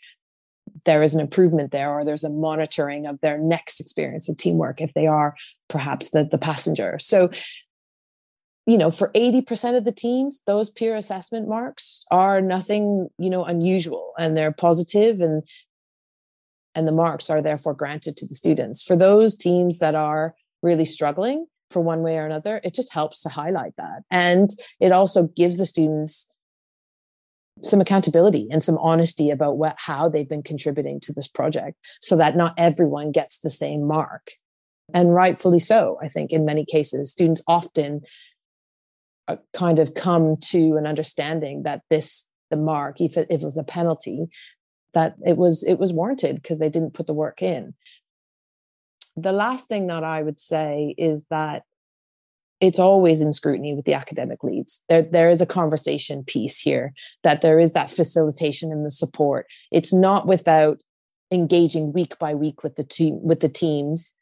there 0.86 1.02
is 1.02 1.14
an 1.14 1.20
improvement 1.20 1.72
there 1.72 1.92
or 1.92 2.04
there's 2.04 2.24
a 2.24 2.30
monitoring 2.30 3.06
of 3.06 3.20
their 3.20 3.38
next 3.38 3.80
experience 3.80 4.28
of 4.28 4.36
teamwork 4.36 4.80
if 4.80 4.94
they 4.94 5.06
are 5.06 5.34
perhaps 5.68 6.10
the, 6.10 6.24
the 6.24 6.38
passenger 6.38 6.96
so 6.98 7.28
you 8.66 8.78
know 8.78 8.90
for 8.90 9.10
80% 9.14 9.76
of 9.76 9.84
the 9.84 9.92
teams 9.92 10.42
those 10.46 10.70
peer 10.70 10.96
assessment 10.96 11.48
marks 11.48 12.04
are 12.10 12.40
nothing 12.40 13.08
you 13.18 13.28
know 13.28 13.44
unusual 13.44 14.12
and 14.18 14.36
they're 14.36 14.52
positive 14.52 15.20
and 15.20 15.42
and 16.74 16.86
the 16.86 16.92
marks 16.92 17.30
are 17.30 17.42
therefore 17.42 17.74
granted 17.74 18.16
to 18.16 18.26
the 18.26 18.34
students 18.34 18.82
for 18.82 18.96
those 18.96 19.36
teams 19.36 19.78
that 19.80 19.94
are 19.94 20.34
really 20.62 20.84
struggling 20.84 21.46
for 21.70 21.82
one 21.82 22.02
way 22.02 22.16
or 22.16 22.26
another, 22.26 22.60
it 22.64 22.74
just 22.74 22.92
helps 22.92 23.22
to 23.22 23.28
highlight 23.28 23.74
that. 23.76 24.02
And 24.10 24.48
it 24.80 24.92
also 24.92 25.28
gives 25.36 25.58
the 25.58 25.66
students 25.66 26.28
some 27.62 27.80
accountability 27.80 28.48
and 28.50 28.62
some 28.62 28.78
honesty 28.78 29.30
about 29.30 29.56
what 29.56 29.76
how 29.78 30.08
they've 30.08 30.28
been 30.28 30.42
contributing 30.42 31.00
to 31.00 31.12
this 31.12 31.28
project 31.28 31.76
so 32.00 32.16
that 32.16 32.36
not 32.36 32.54
everyone 32.58 33.12
gets 33.12 33.38
the 33.38 33.50
same 33.50 33.86
mark. 33.86 34.32
And 34.94 35.14
rightfully 35.14 35.58
so 35.58 35.98
i 36.02 36.08
think 36.08 36.32
in 36.32 36.44
many 36.44 36.64
cases. 36.64 37.10
Students 37.10 37.42
often 37.48 38.02
uh, 39.28 39.36
kind 39.54 39.78
of 39.78 39.94
come 39.94 40.36
to 40.36 40.76
an 40.76 40.86
understanding 40.86 41.64
that 41.64 41.82
this 41.90 42.28
the 42.50 42.56
mark 42.56 43.00
if 43.00 43.16
it, 43.16 43.26
if 43.28 43.42
it 43.42 43.46
was 43.46 43.58
a 43.58 43.64
penalty 43.64 44.26
that 44.94 45.16
it 45.24 45.36
was 45.36 45.64
it 45.64 45.78
was 45.78 45.92
warranted 45.92 46.36
because 46.36 46.58
they 46.58 46.68
didn't 46.68 46.94
put 46.94 47.06
the 47.06 47.14
work 47.14 47.42
in. 47.42 47.74
The 49.16 49.32
last 49.32 49.68
thing 49.68 49.88
that 49.88 50.04
i 50.04 50.22
would 50.22 50.38
say 50.38 50.94
is 50.96 51.26
that 51.30 51.62
it's 52.60 52.78
always 52.78 53.20
in 53.20 53.32
scrutiny 53.32 53.74
with 53.74 53.84
the 53.84 53.94
academic 53.94 54.42
leads. 54.42 54.82
There 54.88 55.02
there 55.02 55.30
is 55.30 55.40
a 55.40 55.46
conversation 55.46 56.24
piece 56.24 56.60
here 56.60 56.94
that 57.22 57.42
there 57.42 57.60
is 57.60 57.72
that 57.74 57.90
facilitation 57.90 58.72
and 58.72 58.84
the 58.84 58.90
support. 58.90 59.46
It's 59.70 59.94
not 59.94 60.26
without 60.26 60.80
engaging 61.30 61.92
week 61.92 62.18
by 62.18 62.34
week 62.34 62.62
with 62.62 62.76
the 62.76 62.84
team 62.84 63.18
with 63.22 63.40
the 63.40 63.48
teams 63.48 64.16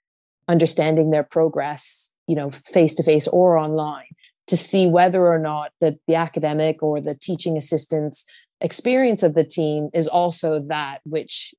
understanding 0.48 1.10
their 1.10 1.22
progress 1.22 2.12
you 2.26 2.34
know 2.34 2.50
face 2.50 2.94
to 2.94 3.02
face 3.02 3.28
or 3.28 3.58
online 3.58 4.06
to 4.46 4.56
see 4.56 4.86
whether 4.86 5.26
or 5.26 5.38
not 5.38 5.70
the, 5.80 5.98
the 6.06 6.14
academic 6.14 6.82
or 6.82 7.00
the 7.00 7.14
teaching 7.14 7.56
assistants 7.56 8.26
experience 8.60 9.22
of 9.22 9.34
the 9.34 9.44
team 9.44 9.90
is 9.92 10.08
also 10.08 10.60
that 10.60 11.00
which 11.04 11.54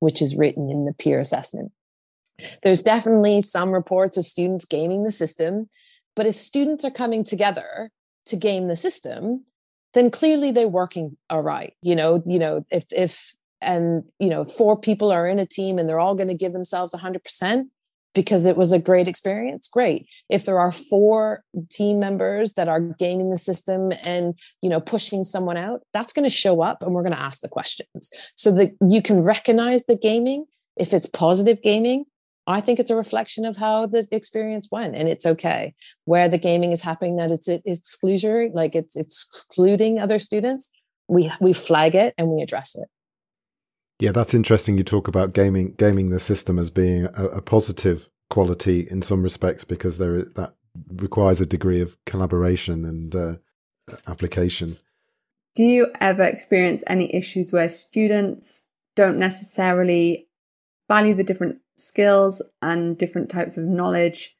which 0.00 0.20
is 0.20 0.36
written 0.36 0.70
in 0.70 0.84
the 0.84 0.92
peer 0.92 1.18
assessment 1.18 1.72
there's 2.62 2.82
definitely 2.82 3.40
some 3.40 3.70
reports 3.70 4.16
of 4.16 4.24
students 4.24 4.64
gaming 4.64 5.04
the 5.04 5.10
system 5.10 5.68
but 6.14 6.26
if 6.26 6.34
students 6.34 6.84
are 6.84 6.90
coming 6.90 7.24
together 7.24 7.90
to 8.24 8.36
game 8.36 8.68
the 8.68 8.76
system 8.76 9.44
then 9.94 10.10
clearly 10.10 10.52
they're 10.52 10.68
working 10.68 11.16
all 11.30 11.42
right 11.42 11.74
you 11.82 11.96
know 11.96 12.22
you 12.26 12.38
know 12.38 12.64
if 12.70 12.84
if 12.90 13.36
and 13.60 14.04
you 14.18 14.28
know 14.28 14.44
four 14.44 14.78
people 14.78 15.10
are 15.10 15.26
in 15.26 15.38
a 15.38 15.46
team 15.46 15.78
and 15.78 15.88
they're 15.88 16.00
all 16.00 16.14
going 16.14 16.28
to 16.28 16.34
give 16.34 16.52
themselves 16.52 16.94
100% 16.94 17.64
because 18.14 18.46
it 18.46 18.56
was 18.56 18.72
a 18.72 18.78
great 18.78 19.08
experience 19.08 19.68
great. 19.68 20.06
If 20.30 20.44
there 20.44 20.58
are 20.58 20.72
four 20.72 21.44
team 21.70 21.98
members 22.00 22.54
that 22.54 22.68
are 22.68 22.80
gaming 22.80 23.30
the 23.30 23.36
system 23.36 23.92
and 24.04 24.34
you 24.62 24.70
know 24.70 24.80
pushing 24.80 25.24
someone 25.24 25.56
out 25.56 25.82
that's 25.92 26.12
going 26.12 26.24
to 26.24 26.34
show 26.34 26.62
up 26.62 26.82
and 26.82 26.94
we're 26.94 27.02
going 27.02 27.12
to 27.12 27.20
ask 27.20 27.40
the 27.40 27.48
questions. 27.48 28.10
So 28.36 28.50
that 28.52 28.76
you 28.88 29.02
can 29.02 29.20
recognize 29.20 29.86
the 29.86 29.98
gaming 29.98 30.46
if 30.76 30.92
it's 30.92 31.06
positive 31.06 31.62
gaming 31.62 32.04
i 32.46 32.60
think 32.60 32.78
it's 32.78 32.90
a 32.90 32.96
reflection 32.96 33.44
of 33.44 33.56
how 33.56 33.86
the 33.86 34.06
experience 34.10 34.68
went 34.70 34.94
and 34.94 35.08
it's 35.08 35.26
okay 35.26 35.74
where 36.04 36.28
the 36.28 36.38
gaming 36.38 36.72
is 36.72 36.82
happening 36.82 37.16
that 37.16 37.30
it's 37.30 37.48
exclusionary 37.48 38.52
like 38.52 38.74
it's 38.74 38.96
it's 38.96 39.26
excluding 39.26 39.98
other 39.98 40.18
students 40.18 40.70
we 41.08 41.30
we 41.40 41.52
flag 41.52 41.94
it 41.94 42.14
and 42.18 42.28
we 42.28 42.42
address 42.42 42.76
it 42.76 42.88
yeah, 43.98 44.12
that's 44.12 44.34
interesting. 44.34 44.76
You 44.76 44.84
talk 44.84 45.08
about 45.08 45.32
gaming 45.32 45.72
gaming 45.72 46.10
the 46.10 46.20
system 46.20 46.58
as 46.58 46.70
being 46.70 47.06
a, 47.16 47.24
a 47.36 47.42
positive 47.42 48.08
quality 48.28 48.86
in 48.90 49.02
some 49.02 49.22
respects 49.22 49.64
because 49.64 49.98
there 49.98 50.16
is, 50.16 50.32
that 50.34 50.54
requires 50.96 51.40
a 51.40 51.46
degree 51.46 51.80
of 51.80 51.96
collaboration 52.04 52.84
and 52.84 53.14
uh, 53.14 53.34
application. 54.06 54.74
Do 55.54 55.62
you 55.62 55.88
ever 56.00 56.24
experience 56.24 56.84
any 56.86 57.14
issues 57.14 57.52
where 57.52 57.70
students 57.70 58.66
don't 58.94 59.18
necessarily 59.18 60.25
value 60.88 61.14
the 61.14 61.24
different 61.24 61.60
skills 61.76 62.42
and 62.62 62.96
different 62.96 63.30
types 63.30 63.56
of 63.56 63.64
knowledge 63.64 64.36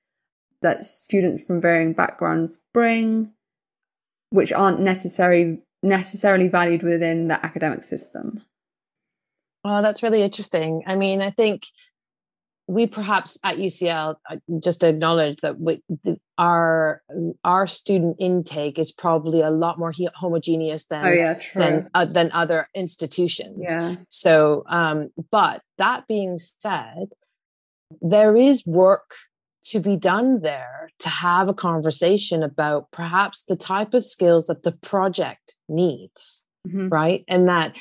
that 0.63 0.85
students 0.85 1.45
from 1.45 1.61
varying 1.61 1.93
backgrounds 1.93 2.59
bring, 2.73 3.33
which 4.31 4.53
aren't 4.53 4.81
necessarily 4.81 5.63
necessarily 5.83 6.49
valued 6.49 6.83
within 6.83 7.29
the 7.29 7.45
academic 7.45 7.85
system? 7.85 8.43
Oh, 9.65 9.83
that's 9.83 10.03
really 10.03 10.23
interesting. 10.23 10.83
I 10.87 10.95
mean, 10.95 11.21
I 11.21 11.31
think 11.31 11.63
we 12.69 12.87
perhaps 12.87 13.39
at 13.45 13.57
UCL 13.57 14.17
just 14.63 14.83
acknowledge 14.83 15.39
that 15.43 15.61
we, 15.61 15.83
the, 15.89 16.19
our 16.37 17.03
our 17.45 17.67
student 17.67 18.17
intake 18.19 18.79
is 18.79 18.93
probably 18.93 19.41
a 19.41 19.51
lot 19.51 19.79
more 19.79 19.93
homogeneous 20.15 20.87
than 20.87 21.07
oh, 21.07 21.11
yeah, 21.11 21.41
than 21.55 21.87
uh, 21.95 22.05
than 22.05 22.31
other 22.33 22.69
institutions. 22.75 23.59
Yeah. 23.69 23.97
So, 24.09 24.65
um, 24.69 25.11
but 25.31 25.63
that 25.79 26.09
being 26.09 26.39
said, 26.39 27.13
there 28.01 28.37
is 28.37 28.67
work 28.67 29.15
to 29.65 29.81
be 29.81 29.97
done 29.97 30.41
there 30.41 30.91
to 30.99 31.09
have 31.09 31.49
a 31.49 31.55
conversation 31.55 32.43
about 32.43 32.91
perhaps 32.93 33.43
the 33.45 33.57
type 33.57 33.95
of 33.95 34.05
skills 34.05 34.47
that 34.47 34.63
the 34.63 34.73
project 34.73 35.57
needs 35.69 36.47
mm-hmm. 36.67 36.89
right? 36.89 37.25
And 37.29 37.49
that 37.49 37.79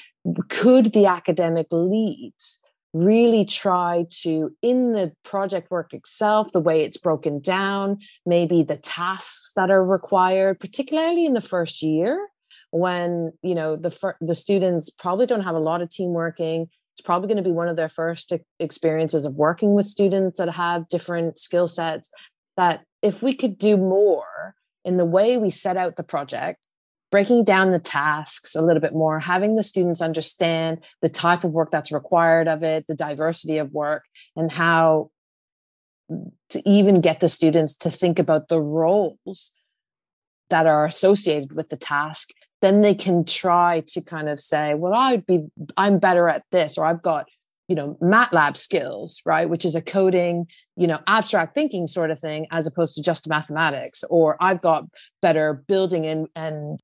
could 0.50 0.93
the 0.93 1.06
academic 1.08 1.67
leads 1.71 2.62
really 2.96 3.44
try 3.44 4.06
to 4.10 4.56
in 4.62 4.94
the 4.94 5.12
project 5.24 5.70
work 5.70 5.94
itself 5.94 6.52
the 6.54 6.62
way 6.62 6.84
it's 6.84 6.98
broken 6.98 7.42
down 7.42 8.00
maybe 8.26 8.64
the 8.64 8.78
tasks 8.78 9.52
that 9.56 9.70
are 9.70 9.84
required 9.84 10.58
particularly 10.60 11.26
in 11.26 11.34
the 11.34 11.42
first 11.42 11.82
year 11.82 12.30
when 12.76 13.32
you 13.42 13.56
know 13.56 13.78
the 13.78 13.90
fir- 13.90 14.18
the 14.20 14.36
students 14.36 14.90
probably 14.90 15.26
don't 15.26 15.44
have 15.44 15.56
a 15.56 15.60
lot 15.60 15.82
of 15.82 15.90
team 15.90 16.12
working. 16.12 16.68
It's 16.94 17.02
probably 17.02 17.28
going 17.28 17.44
to 17.44 17.50
be 17.50 17.52
one 17.52 17.70
of 17.70 17.78
their 17.78 17.90
first 17.90 18.34
experiences 18.60 19.26
of 19.26 19.36
working 19.36 19.74
with 19.74 19.86
students 19.86 20.40
that 20.40 20.50
have 20.50 20.88
different 20.90 21.38
skill 21.38 21.68
sets 21.68 22.12
that 22.58 22.84
if 23.02 23.24
we 23.24 23.34
could 23.34 23.58
do 23.58 23.78
more 23.78 24.56
in 24.84 24.98
the 24.98 25.06
way 25.06 25.38
we 25.38 25.50
set 25.50 25.78
out 25.78 25.96
the 25.96 26.04
project 26.04 26.68
breaking 27.15 27.45
down 27.45 27.71
the 27.71 27.80
tasks 27.80 28.58
a 28.58 28.62
little 28.62 28.82
bit 28.82 28.93
more, 28.93 29.21
having 29.21 29.56
the 29.56 29.63
students 29.63 30.01
understand 30.01 30.84
the 31.01 31.08
type 31.08 31.45
of 31.45 31.54
work 31.54 31.71
that's 31.71 31.89
required 31.89 32.45
of 32.45 32.62
it, 32.62 32.84
the 32.89 32.93
diversity 32.93 33.58
of 33.58 33.71
work, 33.71 34.04
and 34.36 34.51
how 34.51 35.10
to 36.10 36.62
even 36.69 36.99
get 36.99 37.21
the 37.21 37.30
students 37.30 37.73
to 37.73 37.89
think 37.89 38.19
about 38.19 38.49
the 38.49 38.60
roles 38.60 39.54
that 40.49 40.67
are 40.67 40.86
associated 40.86 41.51
with 41.56 41.69
the 41.69 41.78
task 41.78 42.32
then 42.62 42.82
they 42.82 42.93
can 42.93 43.23
try 43.23 43.82
to 43.88 44.04
kind 44.04 44.28
of 44.28 44.38
say 44.38 44.73
well 44.73 44.93
i'd 44.93 45.25
be 45.25 45.45
i'm 45.78 45.97
better 45.97 46.28
at 46.28 46.43
this 46.51 46.78
or 46.78 46.86
i've 46.86 47.01
got 47.01 47.25
you 47.67 47.75
know 47.75 47.97
matlab 48.01 48.56
skills 48.56 49.21
right 49.25 49.49
which 49.49 49.65
is 49.65 49.73
a 49.73 49.82
coding 49.82 50.45
you 50.75 50.86
know 50.86 50.99
abstract 51.08 51.56
thinking 51.56 51.88
sort 51.88 52.12
of 52.12 52.19
thing 52.19 52.45
as 52.51 52.67
opposed 52.67 52.93
to 52.95 53.01
just 53.01 53.28
mathematics 53.28 54.04
or 54.12 54.38
i've 54.39 54.62
got 54.62 54.84
better 55.21 55.63
building 55.67 56.06
and, 56.06 56.28
and 56.36 56.80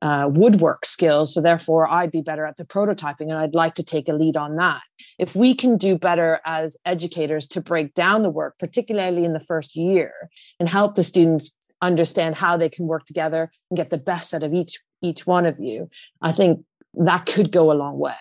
uh, 0.00 0.28
woodwork 0.30 0.84
skills. 0.84 1.34
So 1.34 1.40
therefore, 1.40 1.90
I'd 1.90 2.10
be 2.10 2.20
better 2.20 2.44
at 2.44 2.56
the 2.56 2.64
prototyping, 2.64 3.22
and 3.30 3.34
I'd 3.34 3.54
like 3.54 3.74
to 3.74 3.82
take 3.82 4.08
a 4.08 4.12
lead 4.12 4.36
on 4.36 4.56
that. 4.56 4.80
If 5.18 5.34
we 5.34 5.54
can 5.54 5.76
do 5.76 5.98
better 5.98 6.40
as 6.46 6.76
educators 6.84 7.46
to 7.48 7.60
break 7.60 7.94
down 7.94 8.22
the 8.22 8.30
work, 8.30 8.58
particularly 8.58 9.24
in 9.24 9.32
the 9.32 9.40
first 9.40 9.76
year, 9.76 10.12
and 10.60 10.68
help 10.68 10.94
the 10.94 11.02
students 11.02 11.54
understand 11.82 12.36
how 12.36 12.56
they 12.56 12.68
can 12.68 12.86
work 12.86 13.04
together 13.04 13.50
and 13.70 13.76
get 13.76 13.90
the 13.90 13.98
best 13.98 14.34
out 14.34 14.42
of 14.42 14.52
each 14.52 14.80
each 15.00 15.26
one 15.26 15.46
of 15.46 15.60
you, 15.60 15.88
I 16.20 16.32
think 16.32 16.64
that 16.94 17.26
could 17.26 17.52
go 17.52 17.70
a 17.70 17.74
long 17.74 17.98
way. 17.98 18.16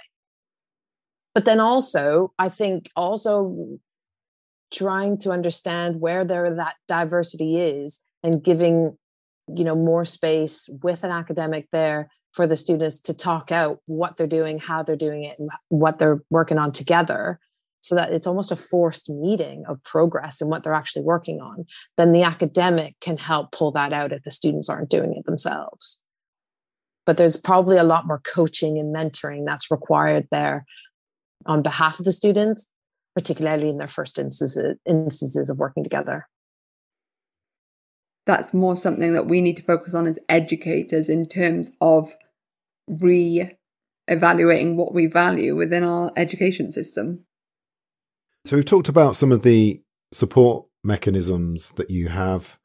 But 1.34 1.46
then 1.46 1.60
also, 1.60 2.34
I 2.38 2.50
think 2.50 2.90
also 2.96 3.80
trying 4.72 5.18
to 5.20 5.32
understand 5.32 6.02
where 6.02 6.26
there 6.26 6.54
that 6.56 6.76
diversity 6.88 7.60
is 7.60 8.06
and 8.24 8.44
giving 8.44 8.98
you 9.56 9.64
know 9.64 9.76
more 9.76 10.06
space 10.06 10.70
with 10.84 11.04
an 11.04 11.12
academic 11.12 11.68
there 11.72 12.10
for 12.34 12.46
the 12.46 12.56
students 12.56 13.00
to 13.02 13.14
talk 13.16 13.52
out 13.52 13.80
what 13.88 14.18
they're 14.18 14.28
doing 14.28 14.60
how 14.60 14.84
they're 14.84 14.96
doing 14.96 15.24
it 15.24 15.40
and 15.40 15.50
what 15.70 16.00
they're 16.00 16.22
working 16.30 16.58
on 16.58 16.72
together. 16.72 17.40
So 17.82 17.96
that 17.96 18.12
it's 18.12 18.28
almost 18.28 18.52
a 18.52 18.58
forced 18.58 19.10
meeting 19.10 19.64
of 19.70 19.82
progress 19.84 20.42
and 20.42 20.50
what 20.50 20.64
they're 20.64 20.74
actually 20.74 21.04
working 21.04 21.40
on. 21.40 21.64
Then 21.96 22.12
the 22.12 22.24
academic 22.24 22.96
can 23.00 23.18
help 23.18 23.52
pull 23.54 23.72
that 23.74 23.94
out 23.94 24.12
if 24.12 24.24
the 24.24 24.32
students 24.32 24.68
aren't 24.68 24.90
doing 24.90 25.14
it 25.14 25.26
themselves. 25.26 26.02
But 27.06 27.16
there's 27.16 27.38
probably 27.38 27.78
a 27.78 27.84
lot 27.84 28.06
more 28.06 28.20
coaching 28.20 28.78
and 28.78 28.94
mentoring 28.94 29.46
that's 29.46 29.72
required 29.72 30.28
there 30.32 30.66
on 31.46 31.62
behalf 31.62 32.00
of 32.00 32.06
the 32.06 32.12
students 32.12 32.70
particularly 33.18 33.68
in 33.68 33.80
their 33.80 33.88
first 33.88 34.20
instances, 34.20 34.78
instances 34.86 35.50
of 35.50 35.58
working 35.58 35.84
together 35.84 36.28
that's 38.28 38.54
more 38.54 38.76
something 38.76 39.14
that 39.14 39.26
we 39.26 39.42
need 39.42 39.58
to 39.58 39.64
focus 39.64 39.96
on 39.96 40.06
as 40.06 40.20
educators 40.30 41.10
in 41.10 41.26
terms 41.26 41.76
of 41.82 42.14
re 42.88 43.52
evaluating 44.08 44.78
what 44.78 44.94
we 44.94 45.08
value 45.08 45.56
within 45.56 45.84
our 45.84 46.12
education 46.16 46.72
system. 46.72 47.26
So, 48.46 48.56
we've 48.56 48.66
talked 48.66 48.90
about 48.90 49.16
some 49.16 49.32
of 49.32 49.42
the 49.42 49.82
support 50.14 50.68
mechanisms 50.84 51.72
that 51.72 51.90
you 51.90 52.10
have. 52.10 52.60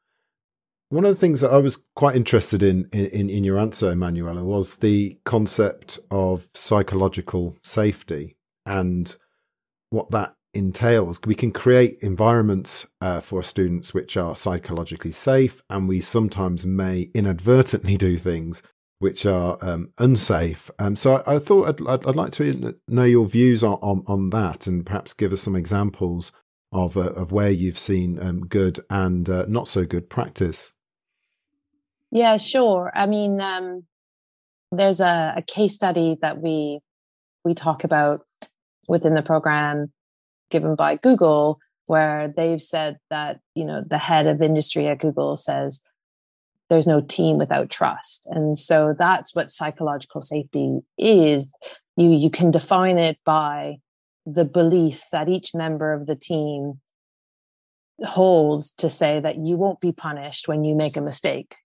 One 0.89 1.05
of 1.05 1.13
the 1.13 1.19
things 1.19 1.41
that 1.41 1.51
I 1.51 1.57
was 1.57 1.89
quite 1.95 2.15
interested 2.15 2.61
in, 2.61 2.87
in, 2.93 3.29
in 3.29 3.43
your 3.43 3.57
answer, 3.57 3.91
Emanuela, 3.91 4.43
was 4.43 4.77
the 4.77 5.17
concept 5.25 5.99
of 6.11 6.49
psychological 6.53 7.57
safety 7.63 8.37
and 8.65 9.13
what 9.89 10.11
that 10.11 10.35
entails. 10.53 11.21
We 11.25 11.35
can 11.35 11.51
create 11.51 11.97
environments 12.01 12.93
uh, 13.01 13.21
for 13.21 13.43
students 13.43 13.93
which 13.93 14.17
are 14.17 14.35
psychologically 14.35 15.11
safe, 15.11 15.61
and 15.69 15.87
we 15.87 16.01
sometimes 16.01 16.65
may 16.65 17.09
inadvertently 17.13 17.97
do 17.97 18.17
things 18.17 18.63
which 18.99 19.25
are 19.25 19.57
um, 19.61 19.91
unsafe. 19.99 20.71
Um, 20.79 20.95
so 20.95 21.17
I, 21.17 21.35
I 21.35 21.39
thought 21.39 21.67
I'd, 21.67 21.87
I'd, 21.87 22.07
I'd, 22.07 22.15
like 22.15 22.31
to 22.33 22.79
know 22.87 23.03
your 23.03 23.25
views 23.25 23.61
on, 23.61 23.73
on, 23.81 24.03
on, 24.07 24.29
that 24.29 24.65
and 24.65 24.85
perhaps 24.85 25.11
give 25.11 25.33
us 25.33 25.41
some 25.41 25.57
examples 25.57 26.31
of, 26.71 26.95
uh, 26.95 27.11
of 27.11 27.33
where 27.33 27.49
you've 27.49 27.77
seen 27.77 28.17
um, 28.17 28.47
good 28.47 28.79
and 28.89 29.29
uh, 29.29 29.45
not 29.49 29.67
so 29.67 29.85
good 29.85 30.09
practice. 30.09 30.77
Yeah, 32.11 32.37
sure. 32.37 32.91
I 32.95 33.07
mean, 33.07 33.41
um, 33.41 33.83
there's 34.71 35.01
a, 35.01 35.33
a, 35.37 35.41
case 35.41 35.75
study 35.75 36.17
that 36.21 36.41
we 36.41 36.79
we 37.43 37.53
talk 37.53 37.83
about 37.83 38.21
within 38.87 39.15
the 39.15 39.21
program 39.21 39.91
given 40.53 40.75
by 40.75 40.95
Google, 40.95 41.59
where 41.87 42.33
they've 42.33 42.61
said 42.61 42.97
that, 43.09 43.39
you 43.55 43.65
know, 43.65 43.83
the 43.85 43.97
head 43.97 44.27
of 44.27 44.41
industry 44.41 44.87
at 44.87 44.99
Google 44.99 45.35
says 45.35 45.81
there's 46.69 46.87
no 46.87 47.01
team 47.01 47.37
without 47.37 47.69
trust. 47.69 48.25
And 48.31 48.57
so 48.57 48.95
that's 48.97 49.35
what 49.35 49.51
psychological 49.51 50.21
safety 50.21 50.79
is. 50.97 51.53
You 51.97 52.09
you 52.11 52.29
can 52.29 52.51
define 52.51 52.97
it 52.97 53.17
by 53.25 53.79
the 54.25 54.45
belief 54.45 55.03
that 55.11 55.27
each 55.27 55.53
member 55.53 55.91
of 55.91 56.05
the 56.05 56.15
team 56.15 56.79
holds 58.05 58.71
to 58.75 58.89
say 58.89 59.19
that 59.19 59.37
you 59.37 59.57
won't 59.57 59.81
be 59.81 59.91
punished 59.91 60.47
when 60.47 60.63
you 60.63 60.75
make 60.75 60.95
a 60.95 61.01
mistake 61.01 61.55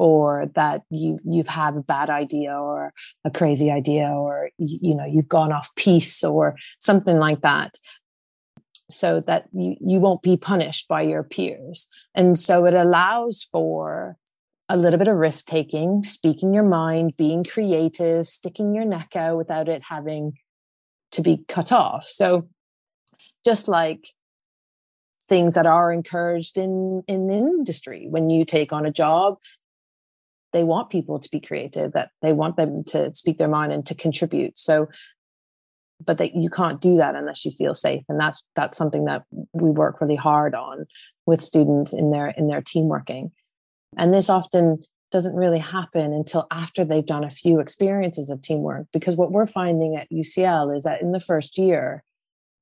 or 0.00 0.50
that 0.54 0.80
you 0.88 1.20
you've 1.26 1.46
had 1.46 1.76
a 1.76 1.82
bad 1.82 2.08
idea 2.08 2.54
or 2.54 2.90
a 3.26 3.30
crazy 3.30 3.70
idea 3.70 4.06
or 4.08 4.48
you, 4.56 4.78
you 4.80 4.94
know 4.94 5.04
you've 5.04 5.28
gone 5.28 5.52
off 5.52 5.76
piece 5.76 6.24
or 6.24 6.56
something 6.78 7.18
like 7.18 7.42
that. 7.42 7.74
So 8.88 9.20
that 9.20 9.44
you, 9.52 9.76
you 9.78 10.00
won't 10.00 10.22
be 10.22 10.38
punished 10.38 10.88
by 10.88 11.02
your 11.02 11.22
peers. 11.22 11.86
And 12.14 12.36
so 12.36 12.64
it 12.64 12.72
allows 12.72 13.46
for 13.52 14.16
a 14.70 14.76
little 14.76 14.98
bit 14.98 15.06
of 15.06 15.16
risk 15.16 15.46
taking 15.46 16.02
speaking 16.02 16.54
your 16.54 16.64
mind 16.64 17.12
being 17.18 17.44
creative 17.44 18.26
sticking 18.26 18.74
your 18.74 18.86
neck 18.86 19.14
out 19.14 19.36
without 19.36 19.68
it 19.68 19.82
having 19.90 20.32
to 21.12 21.20
be 21.20 21.44
cut 21.46 21.72
off. 21.72 22.04
So 22.04 22.48
just 23.44 23.68
like 23.68 24.08
things 25.28 25.54
that 25.54 25.66
are 25.66 25.92
encouraged 25.92 26.56
in 26.56 27.02
in 27.06 27.30
industry 27.30 28.06
when 28.08 28.30
you 28.30 28.46
take 28.46 28.72
on 28.72 28.86
a 28.86 28.90
job 28.90 29.36
they 30.52 30.64
want 30.64 30.90
people 30.90 31.18
to 31.18 31.28
be 31.30 31.40
creative 31.40 31.92
that 31.92 32.10
they 32.22 32.32
want 32.32 32.56
them 32.56 32.84
to 32.84 33.14
speak 33.14 33.38
their 33.38 33.48
mind 33.48 33.72
and 33.72 33.86
to 33.86 33.94
contribute. 33.94 34.58
So 34.58 34.88
but 36.04 36.18
that 36.18 36.34
you 36.34 36.48
can't 36.48 36.80
do 36.80 36.96
that 36.96 37.14
unless 37.14 37.44
you 37.44 37.50
feel 37.50 37.74
safe. 37.74 38.04
And 38.08 38.18
that's 38.18 38.44
that's 38.56 38.76
something 38.76 39.04
that 39.04 39.24
we 39.52 39.70
work 39.70 40.00
really 40.00 40.16
hard 40.16 40.54
on 40.54 40.86
with 41.26 41.42
students 41.42 41.92
in 41.92 42.10
their 42.10 42.28
in 42.28 42.48
their 42.48 42.62
team 42.62 42.88
working. 42.88 43.32
And 43.96 44.14
this 44.14 44.30
often 44.30 44.78
doesn't 45.10 45.34
really 45.34 45.58
happen 45.58 46.12
until 46.12 46.46
after 46.50 46.84
they've 46.84 47.06
done 47.06 47.24
a 47.24 47.30
few 47.30 47.58
experiences 47.58 48.30
of 48.30 48.40
teamwork 48.40 48.86
because 48.92 49.16
what 49.16 49.32
we're 49.32 49.46
finding 49.46 49.96
at 49.96 50.10
UCL 50.10 50.74
is 50.74 50.84
that 50.84 51.02
in 51.02 51.12
the 51.12 51.20
first 51.20 51.58
year 51.58 52.04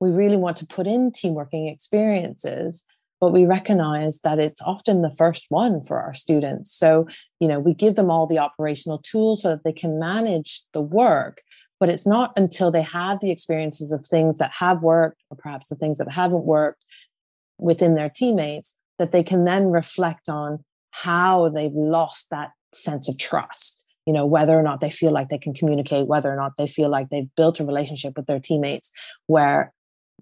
we 0.00 0.10
really 0.10 0.36
want 0.36 0.56
to 0.56 0.66
put 0.66 0.86
in 0.86 1.12
team 1.12 1.34
working 1.34 1.66
experiences 1.66 2.86
but 3.20 3.32
we 3.32 3.44
recognize 3.44 4.20
that 4.20 4.38
it's 4.38 4.62
often 4.62 5.02
the 5.02 5.14
first 5.16 5.46
one 5.48 5.80
for 5.80 6.00
our 6.00 6.14
students 6.14 6.72
so 6.72 7.06
you 7.40 7.48
know 7.48 7.58
we 7.58 7.74
give 7.74 7.94
them 7.94 8.10
all 8.10 8.26
the 8.26 8.38
operational 8.38 8.98
tools 8.98 9.42
so 9.42 9.50
that 9.50 9.64
they 9.64 9.72
can 9.72 9.98
manage 9.98 10.62
the 10.72 10.80
work 10.80 11.42
but 11.80 11.88
it's 11.88 12.06
not 12.06 12.32
until 12.36 12.70
they 12.70 12.82
have 12.82 13.20
the 13.20 13.30
experiences 13.30 13.92
of 13.92 14.04
things 14.04 14.38
that 14.38 14.50
have 14.58 14.82
worked 14.82 15.22
or 15.30 15.36
perhaps 15.36 15.68
the 15.68 15.76
things 15.76 15.98
that 15.98 16.10
haven't 16.10 16.44
worked 16.44 16.84
within 17.58 17.94
their 17.94 18.10
teammates 18.14 18.78
that 18.98 19.12
they 19.12 19.22
can 19.22 19.44
then 19.44 19.70
reflect 19.70 20.28
on 20.28 20.64
how 20.90 21.48
they've 21.48 21.74
lost 21.74 22.30
that 22.30 22.50
sense 22.72 23.08
of 23.08 23.18
trust 23.18 23.86
you 24.06 24.12
know 24.12 24.26
whether 24.26 24.58
or 24.58 24.62
not 24.62 24.80
they 24.80 24.90
feel 24.90 25.12
like 25.12 25.28
they 25.28 25.38
can 25.38 25.54
communicate 25.54 26.06
whether 26.06 26.32
or 26.32 26.36
not 26.36 26.52
they 26.56 26.66
feel 26.66 26.88
like 26.88 27.08
they've 27.10 27.34
built 27.36 27.60
a 27.60 27.64
relationship 27.64 28.16
with 28.16 28.26
their 28.26 28.40
teammates 28.40 28.92
where 29.26 29.72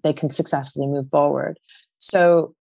they 0.03 0.13
can 0.13 0.29
successfully 0.29 0.87
move 0.87 1.07
forward. 1.11 1.59
So 1.97 2.53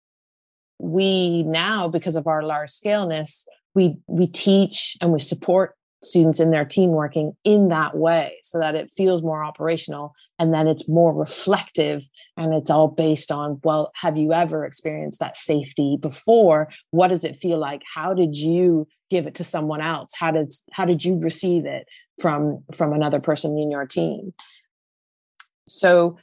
we 0.79 1.43
now, 1.45 1.89
because 1.89 2.17
of 2.17 2.27
our 2.27 2.43
large 2.43 2.71
scaleness, 2.71 3.47
we 3.75 3.97
we 4.07 4.27
teach 4.27 4.97
and 5.01 5.13
we 5.13 5.19
support 5.19 5.75
students 6.03 6.39
in 6.39 6.51
their 6.51 6.65
team 6.65 6.91
working 6.91 7.35
in 7.45 7.69
that 7.69 7.97
way 7.97 8.37
so 8.43 8.59
that 8.59 8.75
it 8.75 8.91
feels 8.95 9.23
more 9.23 9.43
operational 9.43 10.15
and 10.39 10.53
then 10.53 10.69
it's 10.69 10.89
more 10.89 11.15
reflective 11.15 12.03
and 12.37 12.53
it's 12.53 12.71
all 12.71 12.89
based 12.89 13.33
on 13.33 13.59
well 13.65 13.91
have 13.95 14.19
you 14.19 14.33
ever 14.33 14.67
experienced 14.67 15.21
that 15.21 15.37
safety 15.37 15.97
before? 16.01 16.69
What 16.91 17.09
does 17.09 17.25
it 17.25 17.37
feel 17.37 17.59
like? 17.59 17.83
How 17.95 18.15
did 18.15 18.37
you 18.37 18.87
give 19.11 19.27
it 19.27 19.35
to 19.37 19.45
someone 19.45 19.81
else? 19.81 20.15
How 20.19 20.31
did 20.31 20.53
how 20.73 20.85
did 20.85 21.05
you 21.05 21.19
receive 21.19 21.65
it 21.65 21.89
from 22.21 22.65
from 22.75 22.93
another 22.93 23.21
person 23.21 23.59
in 23.59 23.71
your 23.71 23.87
team? 23.87 24.35
So 25.67 26.19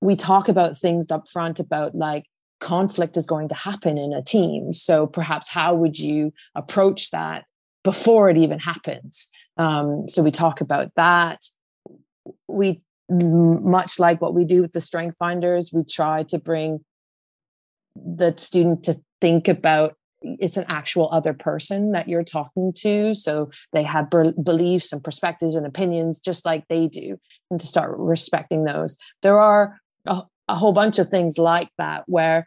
we 0.00 0.16
talk 0.16 0.48
about 0.48 0.78
things 0.78 1.10
up 1.10 1.28
front 1.28 1.60
about 1.60 1.94
like 1.94 2.24
conflict 2.60 3.16
is 3.16 3.26
going 3.26 3.48
to 3.48 3.54
happen 3.54 3.98
in 3.98 4.12
a 4.12 4.22
team. 4.22 4.72
So 4.72 5.06
perhaps 5.06 5.50
how 5.50 5.74
would 5.74 5.98
you 5.98 6.32
approach 6.54 7.10
that 7.10 7.44
before 7.82 8.30
it 8.30 8.36
even 8.36 8.58
happens? 8.58 9.30
Um, 9.56 10.06
so 10.06 10.22
we 10.22 10.30
talk 10.30 10.60
about 10.60 10.92
that. 10.96 11.40
We 12.48 12.80
much 13.10 13.98
like 13.98 14.20
what 14.20 14.34
we 14.34 14.44
do 14.44 14.62
with 14.62 14.72
the 14.72 14.80
strength 14.80 15.16
finders, 15.18 15.72
we 15.74 15.82
try 15.84 16.22
to 16.22 16.38
bring 16.38 16.80
the 17.96 18.34
student 18.36 18.84
to 18.84 18.96
think 19.20 19.48
about 19.48 19.96
it's 20.22 20.56
an 20.56 20.66
actual 20.68 21.08
other 21.12 21.32
person 21.32 21.92
that 21.92 22.08
you're 22.08 22.22
talking 22.22 22.72
to 22.76 23.14
so 23.14 23.50
they 23.72 23.82
have 23.82 24.10
beliefs 24.10 24.92
and 24.92 25.02
perspectives 25.02 25.56
and 25.56 25.66
opinions 25.66 26.20
just 26.20 26.44
like 26.44 26.64
they 26.68 26.88
do 26.88 27.16
and 27.50 27.58
to 27.58 27.66
start 27.66 27.96
respecting 27.96 28.64
those 28.64 28.98
there 29.22 29.40
are 29.40 29.80
a, 30.06 30.22
a 30.52 30.58
whole 30.58 30.72
bunch 30.72 30.98
of 30.98 31.08
things 31.08 31.38
like 31.38 31.70
that 31.78 32.04
where 32.06 32.46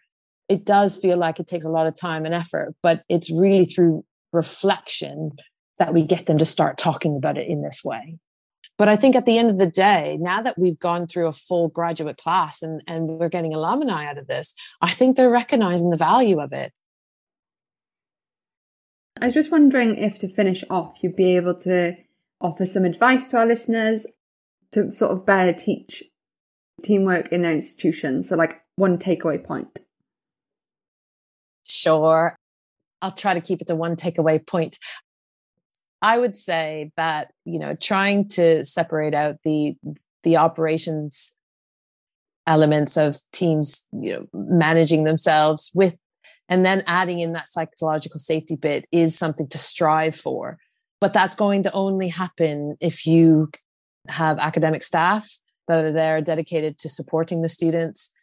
it 0.49 0.65
does 0.65 0.99
feel 0.99 1.17
like 1.17 1.39
it 1.39 1.47
takes 1.47 1.65
a 1.65 1.71
lot 1.71 1.87
of 1.87 1.99
time 1.99 2.25
and 2.25 2.33
effort, 2.33 2.75
but 2.83 3.03
it's 3.09 3.31
really 3.31 3.65
through 3.65 4.03
reflection 4.31 5.31
that 5.79 5.93
we 5.93 6.05
get 6.05 6.25
them 6.25 6.37
to 6.37 6.45
start 6.45 6.77
talking 6.77 7.15
about 7.15 7.37
it 7.37 7.47
in 7.47 7.63
this 7.63 7.81
way. 7.83 8.17
But 8.77 8.89
I 8.89 8.95
think 8.95 9.15
at 9.15 9.25
the 9.25 9.37
end 9.37 9.49
of 9.49 9.59
the 9.59 9.69
day, 9.69 10.17
now 10.19 10.41
that 10.41 10.57
we've 10.57 10.79
gone 10.79 11.07
through 11.07 11.27
a 11.27 11.31
full 11.31 11.69
graduate 11.69 12.17
class 12.17 12.61
and, 12.63 12.81
and 12.87 13.07
we're 13.07 13.29
getting 13.29 13.53
alumni 13.53 14.07
out 14.07 14.17
of 14.17 14.27
this, 14.27 14.55
I 14.81 14.89
think 14.91 15.15
they're 15.15 15.29
recognizing 15.29 15.89
the 15.91 15.97
value 15.97 16.39
of 16.39 16.51
it. 16.53 16.71
I 19.21 19.25
was 19.25 19.35
just 19.35 19.51
wondering 19.51 19.95
if 19.95 20.17
to 20.19 20.27
finish 20.27 20.63
off, 20.69 21.03
you'd 21.03 21.15
be 21.15 21.35
able 21.35 21.55
to 21.59 21.93
offer 22.41 22.65
some 22.65 22.83
advice 22.83 23.27
to 23.27 23.37
our 23.37 23.45
listeners 23.45 24.07
to 24.71 24.91
sort 24.91 25.11
of 25.11 25.25
better 25.25 25.53
teach 25.53 26.03
teamwork 26.83 27.31
in 27.31 27.41
their 27.41 27.53
institution? 27.53 28.23
So, 28.23 28.35
like 28.35 28.61
one 28.75 28.97
takeaway 28.97 29.43
point. 29.43 29.79
Sure. 31.67 32.35
I'll 33.01 33.11
try 33.11 33.33
to 33.33 33.41
keep 33.41 33.61
it 33.61 33.67
to 33.67 33.75
one 33.75 33.95
takeaway 33.95 34.45
point. 34.45 34.77
I 36.01 36.17
would 36.17 36.37
say 36.37 36.91
that, 36.97 37.31
you 37.45 37.59
know, 37.59 37.75
trying 37.75 38.27
to 38.29 38.63
separate 38.63 39.13
out 39.13 39.37
the 39.43 39.75
the 40.23 40.37
operations 40.37 41.37
elements 42.45 42.97
of 42.97 43.15
teams, 43.31 43.87
you 43.93 44.13
know, 44.13 44.25
managing 44.33 45.05
themselves 45.05 45.71
with 45.73 45.97
and 46.49 46.65
then 46.65 46.83
adding 46.87 47.19
in 47.19 47.33
that 47.33 47.47
psychological 47.47 48.19
safety 48.19 48.55
bit 48.55 48.85
is 48.91 49.17
something 49.17 49.47
to 49.47 49.57
strive 49.57 50.15
for. 50.15 50.57
But 50.99 51.13
that's 51.13 51.35
going 51.35 51.63
to 51.63 51.71
only 51.71 52.09
happen 52.09 52.75
if 52.79 53.07
you 53.07 53.49
have 54.07 54.37
academic 54.39 54.83
staff 54.83 55.39
that 55.67 55.85
are 55.85 55.91
there 55.91 56.21
dedicated 56.21 56.77
to 56.79 56.89
supporting 56.89 57.41
the 57.41 57.49
students 57.49 58.13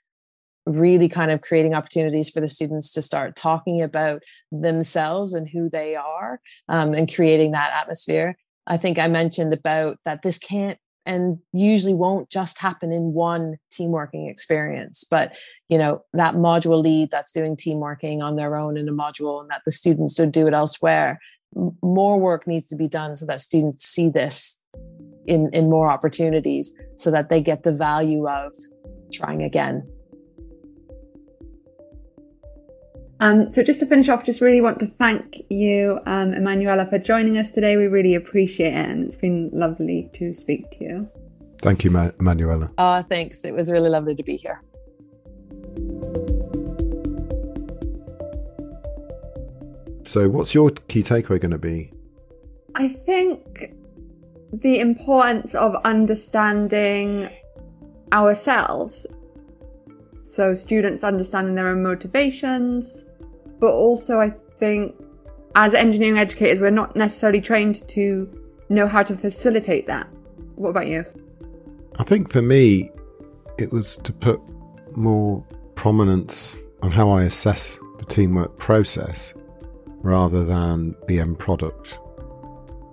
really 0.67 1.09
kind 1.09 1.31
of 1.31 1.41
creating 1.41 1.75
opportunities 1.75 2.31
for 2.31 2.41
the 2.41 2.49
students 2.49 2.93
to 2.93 3.03
start 3.03 3.35
talking 3.35 3.81
about 3.81 4.23
themselves 4.53 5.35
and 5.35 5.49
who 5.49 5.69
they 5.69 5.97
are 5.97 6.41
um, 6.69 6.93
and 6.93 7.13
creating 7.13 7.53
that 7.53 7.73
atmosphere. 7.73 8.37
I 8.67 8.77
think 8.77 8.99
i 8.99 9.09
mentioned 9.09 9.53
about 9.53 9.99
that 10.05 10.23
this 10.23 10.39
can't 10.39 10.79
and 11.07 11.39
usually 11.53 11.95
won't 11.95 12.31
just 12.31 12.61
happen 12.61 12.93
in 12.93 13.13
one 13.15 13.57
team 13.71 13.91
working 13.91 14.29
experience 14.29 15.05
but 15.11 15.33
you 15.69 15.79
know 15.79 16.03
that 16.13 16.35
module 16.35 16.81
lead 16.81 17.11
that's 17.11 17.33
doing 17.33 17.57
team 17.57 17.81
working 17.81 18.23
on 18.23 18.37
their 18.37 18.57
own 18.57 18.77
in 18.77 18.89
a 18.89 18.93
module 18.93 19.41
and 19.41 19.51
that 19.51 19.63
the 19.65 19.73
students 19.73 20.15
don't 20.15 20.31
do 20.31 20.47
it 20.47 20.55
elsewhere 20.55 21.19
more 21.83 22.21
work 22.21 22.47
needs 22.47 22.69
to 22.69 22.77
be 22.77 22.87
done 22.87 23.17
so 23.17 23.27
that 23.27 23.41
students 23.41 23.85
see 23.85 24.09
this 24.09 24.60
in, 25.27 25.51
in 25.53 25.71
more 25.71 25.91
opportunities 25.91 26.77
so 26.97 27.11
that 27.11 27.29
they 27.29 27.43
get 27.43 27.63
the 27.63 27.73
value 27.73 28.29
of 28.29 28.55
trying 29.13 29.43
again. 29.43 29.89
Um, 33.21 33.51
so 33.51 33.63
just 33.63 33.81
to 33.81 33.87
finish 33.87 34.09
off, 34.09 34.25
just 34.25 34.41
really 34.41 34.63
want 34.63 34.79
to 34.79 34.87
thank 34.87 35.37
you, 35.51 36.01
um, 36.07 36.33
Emanuela, 36.33 36.87
for 36.87 36.99
joining 36.99 37.37
us 37.37 37.53
today. 37.53 37.77
We 37.77 37.87
really 37.87 38.15
appreciate 38.15 38.73
it, 38.73 38.89
and 38.89 39.05
it's 39.05 39.19
been 39.19 39.51
lovely 39.53 40.09
to 40.15 40.33
speak 40.33 40.71
to 40.73 40.85
you. 40.85 41.11
Thank 41.59 41.85
you, 41.85 41.91
Ma- 41.91 42.13
Emanuela. 42.19 42.73
Oh, 42.79 43.03
thanks. 43.03 43.45
It 43.45 43.53
was 43.53 43.71
really 43.71 43.91
lovely 43.91 44.15
to 44.15 44.23
be 44.23 44.39
here. 44.39 44.63
So, 50.05 50.31
what's 50.31 50.55
your 50.55 50.71
key 50.71 51.03
takeaway 51.03 51.39
going 51.39 51.51
to 51.51 51.59
be? 51.59 51.93
I 52.75 52.89
think 52.89 53.20
the 54.53 54.81
importance 54.81 55.55
of 55.55 55.75
understanding 55.85 57.29
ourselves. 58.13 59.07
So, 60.23 60.55
students 60.55 61.03
understanding 61.03 61.55
their 61.55 61.69
own 61.69 61.83
motivations, 61.83 63.07
but 63.59 63.73
also, 63.73 64.21
I 64.21 64.31
think 64.57 64.95
as 65.57 65.75
engineering 65.75 66.19
educators, 66.19 66.61
we're 66.61 66.71
not 66.71 66.95
necessarily 66.95 67.41
trained 67.41 67.89
to 67.89 68.29
know 68.69 68.87
how 68.87 69.03
to 69.03 69.17
facilitate 69.17 69.87
that. 69.87 70.07
What 70.55 70.71
about 70.71 70.87
you? 70.87 71.05
I 71.99 72.05
think 72.05 72.31
for 72.31 72.43
me, 72.43 72.91
it 73.59 73.73
was 73.73 73.97
to 73.99 74.13
put 74.13 74.41
more 74.97 75.45
prominence 75.75 76.57
on 76.83 76.91
how 76.91 77.11
I 77.11 77.25
assess 77.25 77.79
the 77.99 78.05
teamwork 78.05 78.59
process 78.59 79.35
rather 80.03 80.45
than 80.45 80.95
the 81.09 81.21
end 81.21 81.39
product, 81.39 81.99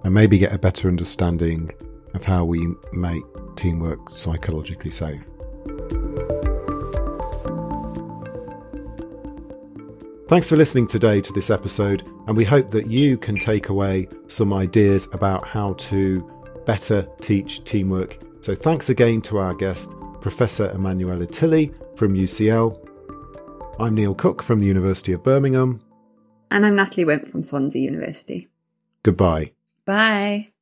and 0.03 0.13
maybe 0.13 0.37
get 0.37 0.53
a 0.53 0.59
better 0.59 0.87
understanding 0.87 1.71
of 2.13 2.25
how 2.25 2.45
we 2.45 2.65
make 2.93 3.23
teamwork 3.55 4.09
psychologically 4.09 4.91
safe. 4.91 5.25
Thanks 10.27 10.49
for 10.49 10.57
listening 10.57 10.87
today 10.87 11.21
to 11.21 11.31
this 11.31 11.49
episode, 11.49 12.03
and 12.27 12.35
we 12.35 12.43
hope 12.43 12.69
that 12.71 12.87
you 12.87 13.17
can 13.17 13.37
take 13.37 13.69
away 13.69 14.09
some 14.27 14.53
ideas 14.53 15.07
about 15.13 15.47
how 15.47 15.73
to 15.73 16.29
better 16.65 17.07
teach 17.21 17.63
teamwork. 17.63 18.19
So, 18.41 18.53
thanks 18.53 18.89
again 18.89 19.21
to 19.21 19.37
our 19.37 19.53
guest, 19.53 19.95
Professor 20.19 20.69
Emanuela 20.71 21.25
Tilley 21.25 21.71
from 21.95 22.13
UCL. 22.13 22.77
I'm 23.79 23.95
Neil 23.95 24.13
Cooke 24.13 24.43
from 24.43 24.59
the 24.59 24.65
University 24.65 25.13
of 25.13 25.23
Birmingham. 25.23 25.81
And 26.51 26.65
I'm 26.65 26.75
Natalie 26.75 27.05
Wint 27.05 27.29
from 27.29 27.41
Swansea 27.41 27.81
University. 27.81 28.49
Goodbye. 29.03 29.53
Bye. 29.87 30.53